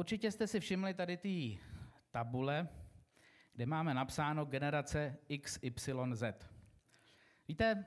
určitě 0.00 0.30
jste 0.30 0.46
si 0.46 0.60
všimli 0.60 0.94
tady 0.94 1.16
ty 1.16 1.58
tabule, 2.10 2.68
kde 3.52 3.66
máme 3.66 3.94
napsáno 3.94 4.44
generace 4.44 5.16
XYZ. 5.40 6.22
Víte, 7.48 7.86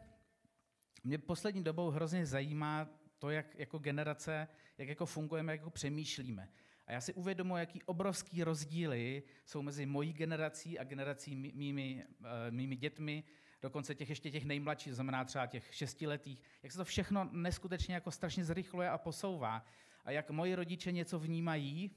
mě 1.03 1.17
poslední 1.17 1.63
dobou 1.63 1.89
hrozně 1.89 2.25
zajímá 2.25 2.89
to, 3.19 3.29
jak 3.29 3.55
jako 3.55 3.79
generace, 3.79 4.47
jak 4.77 4.87
jako 4.87 5.05
fungujeme, 5.05 5.53
jak 5.53 5.59
jako 5.59 5.69
přemýšlíme. 5.69 6.49
A 6.87 6.91
já 6.91 7.01
si 7.01 7.13
uvědomuji, 7.13 7.57
jaký 7.57 7.83
obrovský 7.83 8.43
rozdíly 8.43 9.23
jsou 9.45 9.61
mezi 9.61 9.85
mojí 9.85 10.13
generací 10.13 10.79
a 10.79 10.83
generací 10.83 11.35
mými, 11.35 12.05
eh, 12.23 12.51
mými 12.51 12.75
dětmi, 12.75 13.23
dokonce 13.61 13.95
těch 13.95 14.09
ještě 14.09 14.31
těch 14.31 14.45
nejmladších, 14.45 14.95
znamená 14.95 15.25
třeba 15.25 15.47
těch 15.47 15.75
šestiletých, 15.75 16.41
jak 16.63 16.71
se 16.71 16.77
to 16.77 16.85
všechno 16.85 17.29
neskutečně 17.31 17.93
jako 17.93 18.11
strašně 18.11 18.45
zrychluje 18.45 18.89
a 18.89 18.97
posouvá. 18.97 19.65
A 20.05 20.11
jak 20.11 20.29
moji 20.29 20.55
rodiče 20.55 20.91
něco 20.91 21.19
vnímají, 21.19 21.91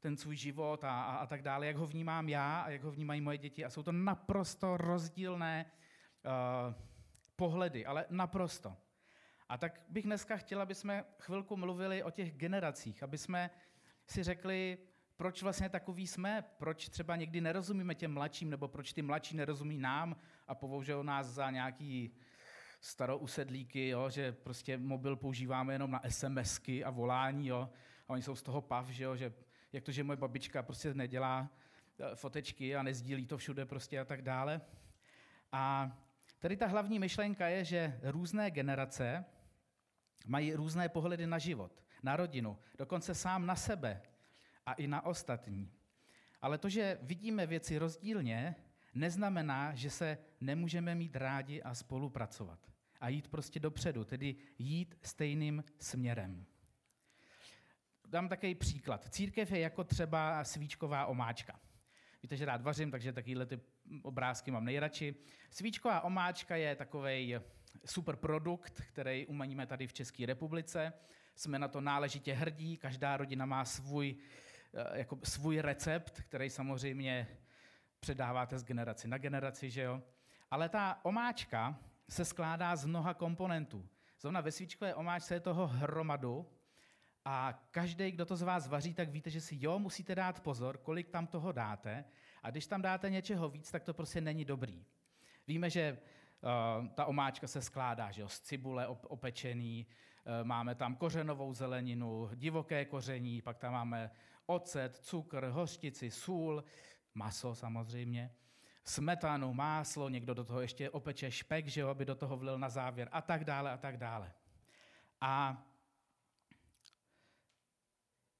ten 0.00 0.16
svůj 0.16 0.36
život 0.36 0.84
a, 0.84 1.02
a, 1.02 1.16
a 1.16 1.26
tak 1.26 1.42
dále, 1.42 1.66
jak 1.66 1.76
ho 1.76 1.86
vnímám 1.86 2.28
já 2.28 2.60
a 2.60 2.70
jak 2.70 2.82
ho 2.82 2.90
vnímají 2.90 3.20
moje 3.20 3.38
děti. 3.38 3.64
A 3.64 3.70
jsou 3.70 3.82
to 3.82 3.92
naprosto 3.92 4.76
rozdílné 4.76 5.66
uh, 5.66 6.74
pohledy, 7.36 7.86
ale 7.86 8.06
naprosto. 8.10 8.76
A 9.48 9.58
tak 9.58 9.82
bych 9.88 10.04
dneska 10.04 10.36
chtěla, 10.36 10.62
aby 10.62 10.74
jsme 10.74 11.04
chvilku 11.18 11.56
mluvili 11.56 12.02
o 12.02 12.10
těch 12.10 12.32
generacích, 12.32 13.02
aby 13.02 13.18
jsme 13.18 13.50
si 14.06 14.22
řekli, 14.22 14.78
proč 15.16 15.42
vlastně 15.42 15.68
takový 15.68 16.06
jsme, 16.06 16.44
proč 16.58 16.88
třeba 16.88 17.16
někdy 17.16 17.40
nerozumíme 17.40 17.94
těm 17.94 18.12
mladším, 18.12 18.50
nebo 18.50 18.68
proč 18.68 18.92
ty 18.92 19.02
mladší 19.02 19.36
nerozumí 19.36 19.78
nám 19.78 20.16
a 20.48 20.54
považují 20.54 21.06
nás 21.06 21.26
za 21.26 21.50
nějaký 21.50 22.14
starousedlíky, 22.80 23.88
jo, 23.88 24.10
že 24.10 24.32
prostě 24.32 24.78
mobil 24.78 25.16
používáme 25.16 25.74
jenom 25.74 25.90
na 25.90 26.00
SMSky 26.08 26.84
a 26.84 26.90
volání, 26.90 27.46
jo, 27.46 27.70
a 28.08 28.12
oni 28.12 28.22
jsou 28.22 28.36
z 28.36 28.42
toho 28.42 28.60
pav, 28.60 28.88
že, 28.88 29.04
jo, 29.04 29.16
že 29.16 29.32
jak 29.76 29.84
to, 29.84 29.92
že 29.92 30.04
moje 30.04 30.16
babička 30.16 30.62
prostě 30.62 30.94
nedělá 30.94 31.50
eh, 32.00 32.16
fotečky 32.16 32.76
a 32.76 32.82
nezdílí 32.82 33.26
to 33.26 33.38
všude 33.38 33.66
prostě 33.66 34.00
a 34.00 34.04
tak 34.04 34.22
dále. 34.22 34.60
A 35.52 35.92
tady 36.38 36.56
ta 36.56 36.66
hlavní 36.66 36.98
myšlenka 36.98 37.48
je, 37.48 37.64
že 37.64 38.00
různé 38.02 38.50
generace 38.50 39.24
mají 40.26 40.54
různé 40.54 40.88
pohledy 40.88 41.26
na 41.26 41.38
život, 41.38 41.82
na 42.02 42.16
rodinu, 42.16 42.58
dokonce 42.78 43.14
sám 43.14 43.46
na 43.46 43.56
sebe 43.56 44.02
a 44.66 44.72
i 44.72 44.86
na 44.86 45.06
ostatní. 45.06 45.72
Ale 46.42 46.58
to, 46.58 46.68
že 46.68 46.98
vidíme 47.02 47.46
věci 47.46 47.78
rozdílně, 47.78 48.54
neznamená, 48.94 49.74
že 49.74 49.90
se 49.90 50.18
nemůžeme 50.40 50.94
mít 50.94 51.16
rádi 51.16 51.62
a 51.62 51.74
spolupracovat. 51.74 52.58
A 53.00 53.08
jít 53.08 53.28
prostě 53.28 53.60
dopředu, 53.60 54.04
tedy 54.04 54.36
jít 54.58 54.98
stejným 55.02 55.64
směrem. 55.78 56.46
Dám 58.08 58.28
takový 58.28 58.54
příklad. 58.54 59.08
Církev 59.10 59.52
je 59.52 59.58
jako 59.58 59.84
třeba 59.84 60.44
svíčková 60.44 61.06
omáčka. 61.06 61.60
Víte, 62.22 62.36
že 62.36 62.44
rád 62.44 62.62
vařím, 62.62 62.90
takže 62.90 63.12
takovýhle 63.12 63.46
ty 63.46 63.60
obrázky 64.02 64.50
mám 64.50 64.64
nejradši. 64.64 65.14
Svíčková 65.50 66.00
omáčka 66.00 66.56
je 66.56 66.76
takový 66.76 67.34
super 67.84 68.16
produkt, 68.16 68.82
který 68.88 69.26
umaníme 69.26 69.66
tady 69.66 69.86
v 69.86 69.92
České 69.92 70.26
republice. 70.26 70.92
Jsme 71.34 71.58
na 71.58 71.68
to 71.68 71.80
náležitě 71.80 72.32
hrdí, 72.34 72.76
každá 72.76 73.16
rodina 73.16 73.46
má 73.46 73.64
svůj, 73.64 74.16
eh, 74.74 74.98
jako 74.98 75.18
svůj 75.24 75.60
recept, 75.60 76.20
který 76.20 76.50
samozřejmě 76.50 77.28
předáváte 78.00 78.58
z 78.58 78.64
generaci 78.64 79.08
na 79.08 79.18
generaci, 79.18 79.70
že 79.70 79.82
jo? 79.82 80.02
Ale 80.50 80.68
ta 80.68 81.00
omáčka 81.02 81.78
se 82.08 82.24
skládá 82.24 82.76
z 82.76 82.86
mnoha 82.86 83.14
komponentů. 83.14 83.88
Zrovna 84.20 84.40
ve 84.40 84.52
svíčkové 84.52 84.94
omáčce 84.94 85.34
je 85.34 85.40
toho 85.40 85.66
hromadu 85.66 86.46
a 87.28 87.66
každý, 87.70 88.10
kdo 88.10 88.26
to 88.26 88.36
z 88.36 88.42
vás 88.42 88.68
vaří, 88.68 88.94
tak 88.94 89.08
víte, 89.08 89.30
že 89.30 89.40
si 89.40 89.56
jo, 89.60 89.78
musíte 89.78 90.14
dát 90.14 90.40
pozor, 90.40 90.78
kolik 90.78 91.08
tam 91.08 91.26
toho 91.26 91.52
dáte. 91.52 92.04
A 92.42 92.50
když 92.50 92.66
tam 92.66 92.82
dáte 92.82 93.10
něčeho 93.10 93.48
víc, 93.48 93.70
tak 93.70 93.84
to 93.84 93.94
prostě 93.94 94.20
není 94.20 94.44
dobrý. 94.44 94.84
Víme, 95.46 95.70
že 95.70 95.98
uh, 95.98 96.88
ta 96.88 97.04
omáčka 97.04 97.46
se 97.46 97.62
skládá 97.62 98.10
že 98.10 98.22
jo, 98.22 98.28
z 98.28 98.40
cibule 98.40 98.86
opečený, 98.86 99.86
uh, 99.86 100.46
máme 100.46 100.74
tam 100.74 100.96
kořenovou 100.96 101.54
zeleninu, 101.54 102.30
divoké 102.34 102.84
koření, 102.84 103.42
pak 103.42 103.58
tam 103.58 103.72
máme 103.72 104.10
ocet, 104.46 104.96
cukr, 104.96 105.44
hořtici, 105.44 106.10
sůl, 106.10 106.64
maso 107.14 107.54
samozřejmě, 107.54 108.32
smetanu, 108.84 109.54
máslo, 109.54 110.08
někdo 110.08 110.34
do 110.34 110.44
toho 110.44 110.60
ještě 110.60 110.90
opeče 110.90 111.30
špek, 111.30 111.66
že 111.66 111.80
jo, 111.80 111.88
aby 111.88 112.04
do 112.04 112.14
toho 112.14 112.36
vlil 112.36 112.58
na 112.58 112.68
závěr 112.68 113.08
a 113.12 113.22
tak 113.22 113.44
dále 113.44 113.72
a 113.72 113.76
tak 113.76 113.96
dále. 113.96 114.32
A 115.20 115.65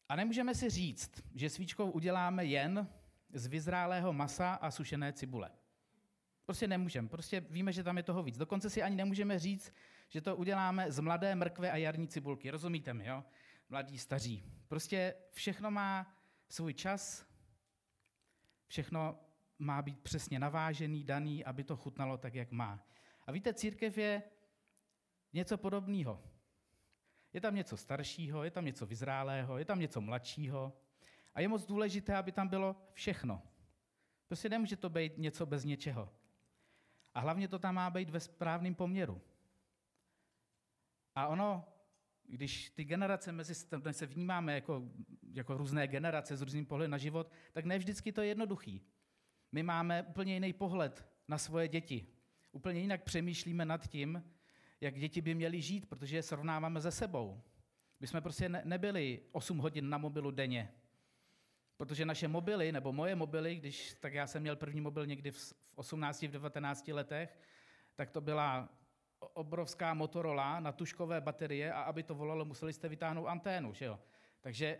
a 0.08 0.16
nemůžeme 0.16 0.54
si 0.54 0.70
říct, 0.70 1.22
že 1.34 1.50
svíčkou 1.50 1.90
uděláme 1.90 2.44
jen 2.44 2.88
z 3.32 3.46
vyzrálého 3.46 4.12
masa 4.12 4.54
a 4.54 4.70
sušené 4.70 5.12
cibule. 5.12 5.50
Prostě 6.44 6.68
nemůžeme. 6.68 7.08
Prostě 7.08 7.40
víme, 7.40 7.72
že 7.72 7.82
tam 7.82 7.96
je 7.96 8.02
toho 8.02 8.22
víc. 8.22 8.38
Dokonce 8.38 8.70
si 8.70 8.82
ani 8.82 8.96
nemůžeme 8.96 9.38
říct, 9.38 9.72
že 10.08 10.20
to 10.20 10.36
uděláme 10.36 10.92
z 10.92 11.00
mladé 11.00 11.34
mrkve 11.34 11.70
a 11.70 11.76
jarní 11.76 12.08
cibulky. 12.08 12.50
Rozumíte 12.50 12.94
mi, 12.94 13.06
jo? 13.06 13.24
Mladí, 13.68 13.98
staří. 13.98 14.44
Prostě 14.68 15.14
všechno 15.32 15.70
má 15.70 16.16
svůj 16.48 16.74
čas, 16.74 17.26
všechno 18.66 19.18
má 19.58 19.82
být 19.82 20.00
přesně 20.00 20.38
navážený, 20.38 21.04
daný, 21.04 21.44
aby 21.44 21.64
to 21.64 21.76
chutnalo 21.76 22.18
tak, 22.18 22.34
jak 22.34 22.50
má. 22.50 22.86
A 23.26 23.32
víte, 23.32 23.54
církev 23.54 23.98
je 23.98 24.22
něco 25.32 25.58
podobného. 25.58 26.22
Je 27.36 27.40
tam 27.40 27.54
něco 27.54 27.76
staršího, 27.76 28.44
je 28.44 28.50
tam 28.50 28.64
něco 28.64 28.86
vyzrálého, 28.86 29.58
je 29.58 29.64
tam 29.64 29.80
něco 29.80 30.00
mladšího. 30.00 30.72
A 31.34 31.40
je 31.40 31.48
moc 31.48 31.66
důležité, 31.66 32.16
aby 32.16 32.32
tam 32.32 32.48
bylo 32.48 32.76
všechno. 32.92 33.42
Prostě 34.26 34.48
nemůže 34.48 34.76
to 34.76 34.90
být 34.90 35.18
něco 35.18 35.46
bez 35.46 35.64
něčeho. 35.64 36.12
A 37.14 37.20
hlavně 37.20 37.48
to 37.48 37.58
tam 37.58 37.74
má 37.74 37.90
být 37.90 38.10
ve 38.10 38.20
správném 38.20 38.74
poměru. 38.74 39.20
A 41.14 41.26
ono, 41.26 41.64
když 42.24 42.70
ty 42.70 42.84
generace 42.84 43.32
mezi 43.32 43.54
se 43.90 44.06
vnímáme 44.06 44.54
jako, 44.54 44.82
jako 45.32 45.56
různé 45.56 45.86
generace 45.86 46.36
s 46.36 46.42
různým 46.42 46.66
pohledem 46.66 46.90
na 46.90 46.98
život, 46.98 47.30
tak 47.52 47.64
ne 47.64 47.78
vždycky 47.78 48.12
to 48.12 48.20
je 48.20 48.28
jednoduchý. 48.28 48.82
My 49.52 49.62
máme 49.62 50.02
úplně 50.02 50.34
jiný 50.34 50.52
pohled 50.52 51.08
na 51.28 51.38
svoje 51.38 51.68
děti. 51.68 52.06
Úplně 52.52 52.80
jinak 52.80 53.02
přemýšlíme 53.02 53.64
nad 53.64 53.88
tím, 53.88 54.24
jak 54.80 54.94
děti 54.94 55.20
by 55.20 55.34
měly 55.34 55.62
žít, 55.62 55.88
protože 55.88 56.16
je 56.16 56.22
srovnáváme 56.22 56.80
ze 56.80 56.90
sebou. 56.90 57.42
My 58.00 58.06
jsme 58.06 58.20
prostě 58.20 58.48
nebyli 58.48 59.22
8 59.32 59.58
hodin 59.58 59.88
na 59.88 59.98
mobilu 59.98 60.30
denně, 60.30 60.72
protože 61.76 62.04
naše 62.04 62.28
mobily, 62.28 62.72
nebo 62.72 62.92
moje 62.92 63.14
mobily, 63.14 63.56
když, 63.56 63.94
tak 64.00 64.14
já 64.14 64.26
jsem 64.26 64.42
měl 64.42 64.56
první 64.56 64.80
mobil 64.80 65.06
někdy 65.06 65.30
v 65.30 65.52
18, 65.74 66.22
v 66.22 66.30
19 66.30 66.88
letech, 66.88 67.40
tak 67.94 68.10
to 68.10 68.20
byla 68.20 68.68
obrovská 69.18 69.94
Motorola 69.94 70.60
na 70.60 70.72
tuškové 70.72 71.20
baterie 71.20 71.72
a 71.72 71.82
aby 71.82 72.02
to 72.02 72.14
volalo, 72.14 72.44
museli 72.44 72.72
jste 72.72 72.88
vytáhnout 72.88 73.26
anténu. 73.26 73.72
Že 73.72 73.84
jo? 73.84 74.00
Takže 74.40 74.78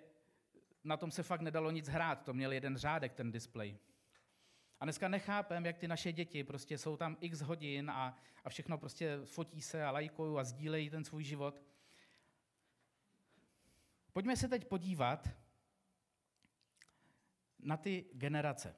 na 0.85 0.97
tom 0.97 1.11
se 1.11 1.23
fakt 1.23 1.41
nedalo 1.41 1.71
nic 1.71 1.89
hrát, 1.89 2.25
to 2.25 2.35
měl 2.35 2.53
jeden 2.53 2.77
řádek 2.77 3.15
ten 3.15 3.33
displej. 3.33 3.79
A 4.81 4.85
dneska 4.85 5.09
nechápem, 5.09 5.67
jak 5.67 5.79
ty 5.79 5.89
naše 5.89 6.13
děti 6.13 6.45
prostě 6.45 6.79
jsou 6.79 6.97
tam 6.97 7.17
x 7.21 7.41
hodin 7.41 7.91
a, 7.91 8.17
a 8.45 8.49
všechno 8.49 8.79
prostě 8.79 9.19
fotí 9.25 9.63
se 9.63 9.85
a 9.85 9.91
lajkují 9.91 10.39
a 10.39 10.45
sdílejí 10.45 10.91
ten 10.91 11.05
svůj 11.05 11.25
život. 11.25 11.63
Pojďme 14.13 14.37
se 14.37 14.49
teď 14.49 14.65
podívat 14.65 15.29
na 17.59 17.77
ty 17.77 18.05
generace. 18.13 18.77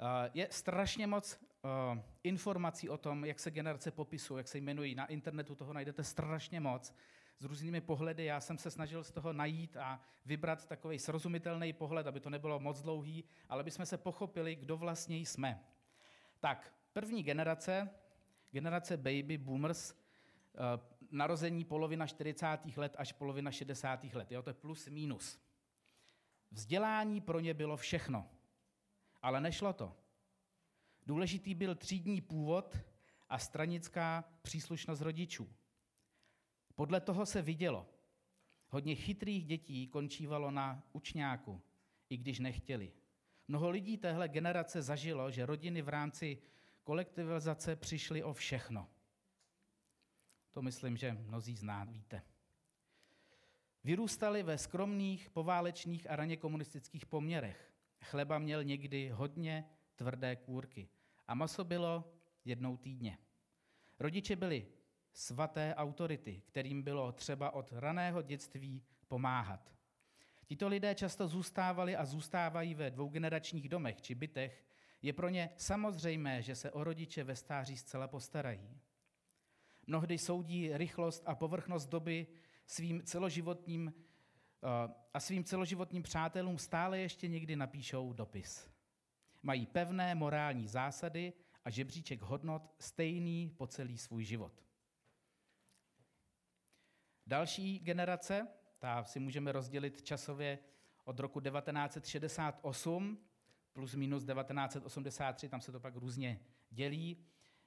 Eh, 0.00 0.30
je 0.34 0.48
strašně 0.50 1.06
moc 1.06 1.40
eh, 1.64 2.02
informací 2.22 2.88
o 2.88 2.98
tom, 2.98 3.24
jak 3.24 3.40
se 3.40 3.50
generace 3.50 3.90
popisují, 3.90 4.38
jak 4.38 4.48
se 4.48 4.58
jmenují. 4.58 4.94
Na 4.94 5.06
internetu 5.06 5.54
toho 5.54 5.72
najdete 5.72 6.04
strašně 6.04 6.60
moc 6.60 6.94
s 7.42 7.44
různými 7.44 7.80
pohledy. 7.80 8.24
Já 8.24 8.40
jsem 8.40 8.58
se 8.58 8.70
snažil 8.70 9.04
z 9.04 9.10
toho 9.10 9.32
najít 9.32 9.76
a 9.76 10.00
vybrat 10.24 10.66
takový 10.66 10.98
srozumitelný 10.98 11.72
pohled, 11.72 12.06
aby 12.06 12.20
to 12.20 12.30
nebylo 12.30 12.60
moc 12.60 12.82
dlouhý, 12.82 13.24
ale 13.48 13.60
aby 13.60 13.70
jsme 13.70 13.86
se 13.86 13.98
pochopili, 13.98 14.56
kdo 14.56 14.76
vlastně 14.76 15.16
jsme. 15.16 15.64
Tak, 16.40 16.74
první 16.92 17.22
generace, 17.22 17.90
generace 18.50 18.96
baby 18.96 19.38
boomers, 19.38 19.92
eh, 19.92 20.58
narození 21.10 21.64
polovina 21.64 22.06
40. 22.06 22.76
let 22.76 22.94
až 22.98 23.12
polovina 23.12 23.50
60. 23.50 24.14
let. 24.14 24.32
Jo, 24.32 24.42
to 24.42 24.50
je 24.50 24.54
plus 24.54 24.88
minus. 24.88 25.38
Vzdělání 26.50 27.20
pro 27.20 27.40
ně 27.40 27.54
bylo 27.54 27.76
všechno. 27.76 28.30
Ale 29.22 29.40
nešlo 29.40 29.72
to. 29.72 29.96
Důležitý 31.06 31.54
byl 31.54 31.74
třídní 31.74 32.20
původ 32.20 32.78
a 33.28 33.38
stranická 33.38 34.24
příslušnost 34.42 35.00
rodičů. 35.00 35.48
Podle 36.74 37.00
toho 37.00 37.26
se 37.26 37.42
vidělo. 37.42 37.88
Hodně 38.68 38.94
chytrých 38.94 39.46
dětí 39.46 39.88
končívalo 39.88 40.50
na 40.50 40.82
učňáku, 40.92 41.60
i 42.08 42.16
když 42.16 42.38
nechtěli. 42.38 42.92
Mnoho 43.48 43.70
lidí 43.70 43.96
téhle 43.96 44.28
generace 44.28 44.82
zažilo, 44.82 45.30
že 45.30 45.46
rodiny 45.46 45.82
v 45.82 45.88
rámci 45.88 46.38
kolektivizace 46.84 47.76
přišly 47.76 48.22
o 48.22 48.32
všechno. 48.32 48.88
To 50.52 50.62
myslím, 50.62 50.96
že 50.96 51.12
mnozí 51.12 51.56
z 51.56 51.62
nás 51.62 51.88
víte. 51.88 52.22
Vyrůstali 53.84 54.42
ve 54.42 54.58
skromných, 54.58 55.30
poválečných 55.30 56.10
a 56.10 56.16
raně 56.16 56.36
komunistických 56.36 57.06
poměrech. 57.06 57.72
Chleba 58.00 58.38
měl 58.38 58.64
někdy 58.64 59.08
hodně 59.08 59.68
tvrdé 59.96 60.36
kůrky 60.36 60.88
a 61.26 61.34
maso 61.34 61.64
bylo 61.64 62.12
jednou 62.44 62.76
týdně. 62.76 63.18
Rodiče 63.98 64.36
byli 64.36 64.66
svaté 65.12 65.74
autority, 65.74 66.42
kterým 66.46 66.82
bylo 66.82 67.12
třeba 67.12 67.50
od 67.50 67.72
raného 67.72 68.22
dětství 68.22 68.82
pomáhat. 69.08 69.72
Tito 70.44 70.68
lidé 70.68 70.94
často 70.94 71.28
zůstávali 71.28 71.96
a 71.96 72.04
zůstávají 72.04 72.74
ve 72.74 72.90
dvougeneračních 72.90 73.68
domech 73.68 74.02
či 74.02 74.14
bytech. 74.14 74.64
Je 75.02 75.12
pro 75.12 75.28
ně 75.28 75.50
samozřejmé, 75.56 76.42
že 76.42 76.54
se 76.54 76.70
o 76.70 76.84
rodiče 76.84 77.24
ve 77.24 77.36
stáří 77.36 77.76
zcela 77.76 78.08
postarají. 78.08 78.80
Mnohdy 79.86 80.18
soudí 80.18 80.76
rychlost 80.76 81.22
a 81.26 81.34
povrchnost 81.34 81.88
doby 81.88 82.26
svým 82.66 83.02
celoživotním 83.02 83.94
eh, 83.96 84.94
a 85.14 85.20
svým 85.20 85.44
celoživotním 85.44 86.02
přátelům 86.02 86.58
stále 86.58 86.98
ještě 86.98 87.28
někdy 87.28 87.56
napíšou 87.56 88.12
dopis. 88.12 88.70
Mají 89.42 89.66
pevné 89.66 90.14
morální 90.14 90.68
zásady 90.68 91.32
a 91.64 91.70
žebříček 91.70 92.22
hodnot 92.22 92.74
stejný 92.78 93.54
po 93.56 93.66
celý 93.66 93.98
svůj 93.98 94.24
život. 94.24 94.62
Další 97.26 97.78
generace, 97.78 98.48
ta 98.78 99.04
si 99.04 99.20
můžeme 99.20 99.52
rozdělit 99.52 100.02
časově 100.02 100.58
od 101.04 101.20
roku 101.20 101.40
1968 101.40 103.18
plus 103.72 103.94
minus 103.94 104.24
1983, 104.24 105.48
tam 105.48 105.60
se 105.60 105.72
to 105.72 105.80
pak 105.80 105.96
různě 105.96 106.40
dělí. 106.70 107.24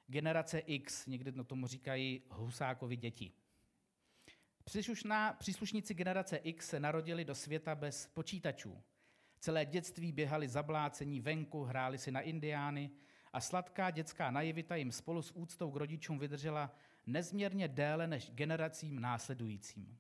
Generace 0.07 0.60
X, 0.60 1.06
někdy 1.06 1.31
na 1.31 1.44
tomu 1.44 1.68
říkají 1.68 2.24
Husákovi 2.30 2.96
děti. 2.96 3.31
Příslušná, 4.63 5.34
příslušníci 5.34 5.94
generace 5.94 6.38
X 6.38 6.69
se 6.69 6.80
narodili 6.80 7.25
do 7.25 7.36
světa 7.36 7.75
bez 7.75 8.08
počítačů. 8.08 8.84
Celé 9.40 9.66
dětství 9.66 10.12
běhali 10.12 10.48
zablácení 10.48 11.19
venku, 11.19 11.63
hráli 11.63 11.98
si 11.98 12.12
na 12.12 12.22
indiány 12.22 12.92
a 13.36 13.40
sladká 13.40 13.92
dětská 13.92 14.32
naivita 14.32 14.76
jim 14.76 14.92
spolu 14.92 15.22
s 15.22 15.32
úctou 15.36 15.72
k 15.72 15.76
rodičům 15.76 16.20
vydržela 16.20 16.76
nezměrně 17.06 17.68
déle 17.68 18.08
než 18.08 18.32
generacím 18.32 19.00
následujícím. 19.00 19.98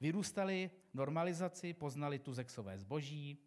Vyrůstali 0.00 0.70
normalizaci, 0.94 1.72
poznali 1.72 2.18
tu 2.18 2.34
zexové 2.34 2.78
zboží 2.78 3.38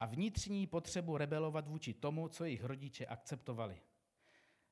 a 0.00 0.06
vnitřní 0.06 0.66
potřebu 0.66 1.16
rebelovat 1.16 1.68
vůči 1.68 1.94
tomu, 1.94 2.28
co 2.28 2.44
jejich 2.44 2.64
rodiče 2.64 3.06
akceptovali. 3.06 3.80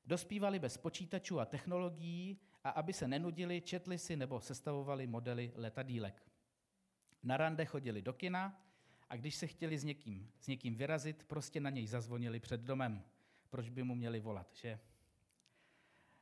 Dospívali 0.05 0.59
bez 0.59 0.77
počítačů 0.77 1.39
a 1.39 1.45
technologií 1.45 2.39
a 2.63 2.69
aby 2.69 2.93
se 2.93 3.07
nenudili, 3.07 3.61
četli 3.61 3.97
si 3.97 4.15
nebo 4.15 4.41
sestavovali 4.41 5.07
modely 5.07 5.51
letadílek. 5.55 6.23
Na 7.23 7.37
rande 7.37 7.65
chodili 7.65 8.01
do 8.01 8.13
kina 8.13 8.61
a 9.09 9.15
když 9.15 9.35
se 9.35 9.47
chtěli 9.47 9.77
s 9.77 9.83
někým, 9.83 10.31
s 10.39 10.47
někým 10.47 10.75
vyrazit, 10.75 11.23
prostě 11.23 11.59
na 11.59 11.69
něj 11.69 11.87
zazvonili 11.87 12.39
před 12.39 12.61
domem. 12.61 13.03
Proč 13.49 13.69
by 13.69 13.83
mu 13.83 13.95
měli 13.95 14.19
volat, 14.19 14.55
že? 14.55 14.79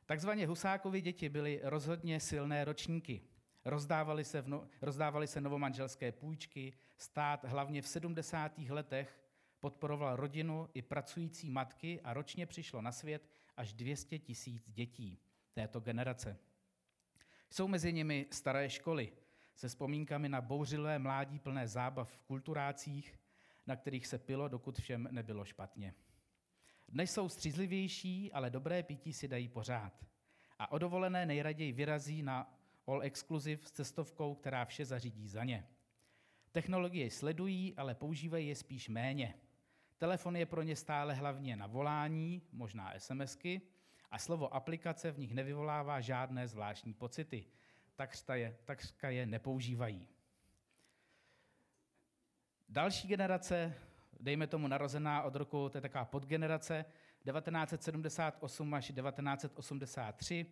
Takzvaně 0.06 0.46
Husákovi 0.46 1.00
děti 1.00 1.28
byly 1.28 1.60
rozhodně 1.62 2.20
silné 2.20 2.64
ročníky. 2.64 3.22
Rozdávali 3.64 4.24
se, 4.24 4.42
no, 4.46 4.68
rozdávali 4.82 5.26
se 5.26 5.40
novomanželské 5.40 6.12
půjčky, 6.12 6.72
stát 6.96 7.44
hlavně 7.44 7.82
v 7.82 7.88
70. 7.88 8.58
letech 8.58 9.20
podporoval 9.60 10.16
rodinu 10.16 10.68
i 10.74 10.82
pracující 10.82 11.50
matky 11.50 12.00
a 12.00 12.12
ročně 12.12 12.46
přišlo 12.46 12.82
na 12.82 12.92
svět 12.92 13.30
až 13.56 13.72
200 13.72 14.18
tisíc 14.18 14.70
dětí 14.70 15.18
této 15.52 15.80
generace. 15.80 16.38
Jsou 17.50 17.68
mezi 17.68 17.92
nimi 17.92 18.26
staré 18.30 18.70
školy 18.70 19.12
se 19.54 19.68
vzpomínkami 19.68 20.28
na 20.28 20.40
bouřilé 20.40 20.98
mládí 20.98 21.38
plné 21.38 21.68
zábav 21.68 22.12
v 22.12 22.22
kulturácích, 22.22 23.18
na 23.66 23.76
kterých 23.76 24.06
se 24.06 24.18
pilo, 24.18 24.48
dokud 24.48 24.78
všem 24.78 25.08
nebylo 25.10 25.44
špatně. 25.44 25.94
Dnes 26.94 27.12
jsou 27.12 27.28
střízlivější, 27.28 28.32
ale 28.32 28.50
dobré 28.50 28.82
pití 28.82 29.12
si 29.12 29.28
dají 29.28 29.48
pořád. 29.48 30.06
A 30.58 30.72
o 30.72 30.78
dovolené 30.78 31.26
nejraději 31.26 31.72
vyrazí 31.72 32.22
na 32.22 32.58
all 32.86 33.02
exclusive 33.02 33.62
s 33.66 33.70
cestovkou, 33.70 34.34
která 34.34 34.64
vše 34.64 34.84
zařídí 34.84 35.28
za 35.28 35.44
ně. 35.44 35.68
Technologie 36.52 37.10
sledují, 37.10 37.74
ale 37.76 37.94
používají 37.94 38.48
je 38.48 38.56
spíš 38.56 38.88
méně. 38.88 39.34
Telefon 39.98 40.36
je 40.36 40.46
pro 40.46 40.62
ně 40.62 40.76
stále 40.76 41.14
hlavně 41.14 41.56
na 41.56 41.66
volání, 41.66 42.42
možná 42.52 42.92
SMSky, 42.98 43.60
a 44.10 44.18
slovo 44.18 44.54
aplikace 44.54 45.10
v 45.12 45.18
nich 45.18 45.34
nevyvolává 45.34 46.00
žádné 46.00 46.48
zvláštní 46.48 46.94
pocity. 46.94 47.46
Takřka 47.94 48.34
je, 48.34 48.56
takřka 48.64 49.10
je 49.10 49.26
nepoužívají. 49.26 50.08
Další 52.68 53.08
generace, 53.08 53.74
dejme 54.20 54.46
tomu 54.46 54.68
narozená 54.68 55.22
od 55.22 55.34
roku, 55.34 55.68
to 55.68 55.78
je 55.78 55.82
taková 55.82 56.04
podgenerace, 56.04 56.84
1978 57.24 58.74
až 58.74 58.92
1983, 58.92 60.46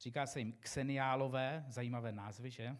říká 0.00 0.26
se 0.26 0.38
jim 0.38 0.52
kseniálové, 0.52 1.64
zajímavé 1.68 2.12
názvy, 2.12 2.50
že? 2.50 2.76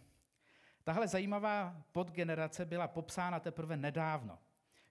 Tahle 0.84 1.08
zajímavá 1.08 1.82
podgenerace 1.92 2.64
byla 2.64 2.88
popsána 2.88 3.40
teprve 3.40 3.76
nedávno. 3.76 4.38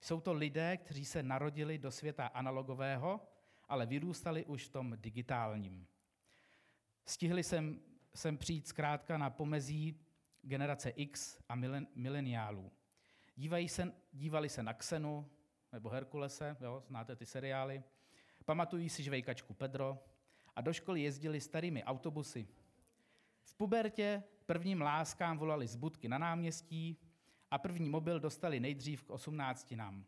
Jsou 0.01 0.21
to 0.21 0.33
lidé, 0.33 0.77
kteří 0.77 1.05
se 1.05 1.23
narodili 1.23 1.77
do 1.77 1.91
světa 1.91 2.27
analogového, 2.27 3.21
ale 3.69 3.85
vyrůstali 3.85 4.45
už 4.45 4.65
v 4.65 4.69
tom 4.69 4.93
digitálním. 4.95 5.87
Stihli 7.05 7.43
jsem, 7.43 7.79
jsem 8.15 8.37
přijít 8.37 8.67
zkrátka 8.67 9.17
na 9.17 9.29
pomezí 9.29 9.99
generace 10.41 10.89
X 10.89 11.37
a 11.49 11.55
milen, 11.55 11.87
mileniálů. 11.95 12.71
Dívají 13.35 13.69
se, 13.69 13.93
dívali 14.13 14.49
se 14.49 14.63
na 14.63 14.73
Xenu 14.73 15.29
nebo 15.71 15.89
Herkulese, 15.89 16.57
jo, 16.61 16.83
znáte 16.87 17.15
ty 17.15 17.25
seriály, 17.25 17.83
pamatují 18.45 18.89
si 18.89 19.03
žvejkačku 19.03 19.53
Pedro 19.53 19.99
a 20.55 20.61
do 20.61 20.73
školy 20.73 21.01
jezdili 21.01 21.41
starými 21.41 21.83
autobusy. 21.83 22.47
V 23.43 23.55
pubertě 23.55 24.23
prvním 24.45 24.81
láskám 24.81 25.37
volali 25.37 25.67
z 25.67 25.75
budky 25.75 26.07
na 26.07 26.17
náměstí 26.17 26.97
a 27.51 27.57
první 27.57 27.89
mobil 27.89 28.19
dostali 28.19 28.59
nejdřív 28.59 29.03
k 29.03 29.09
18 29.09 29.71
nám. 29.71 30.05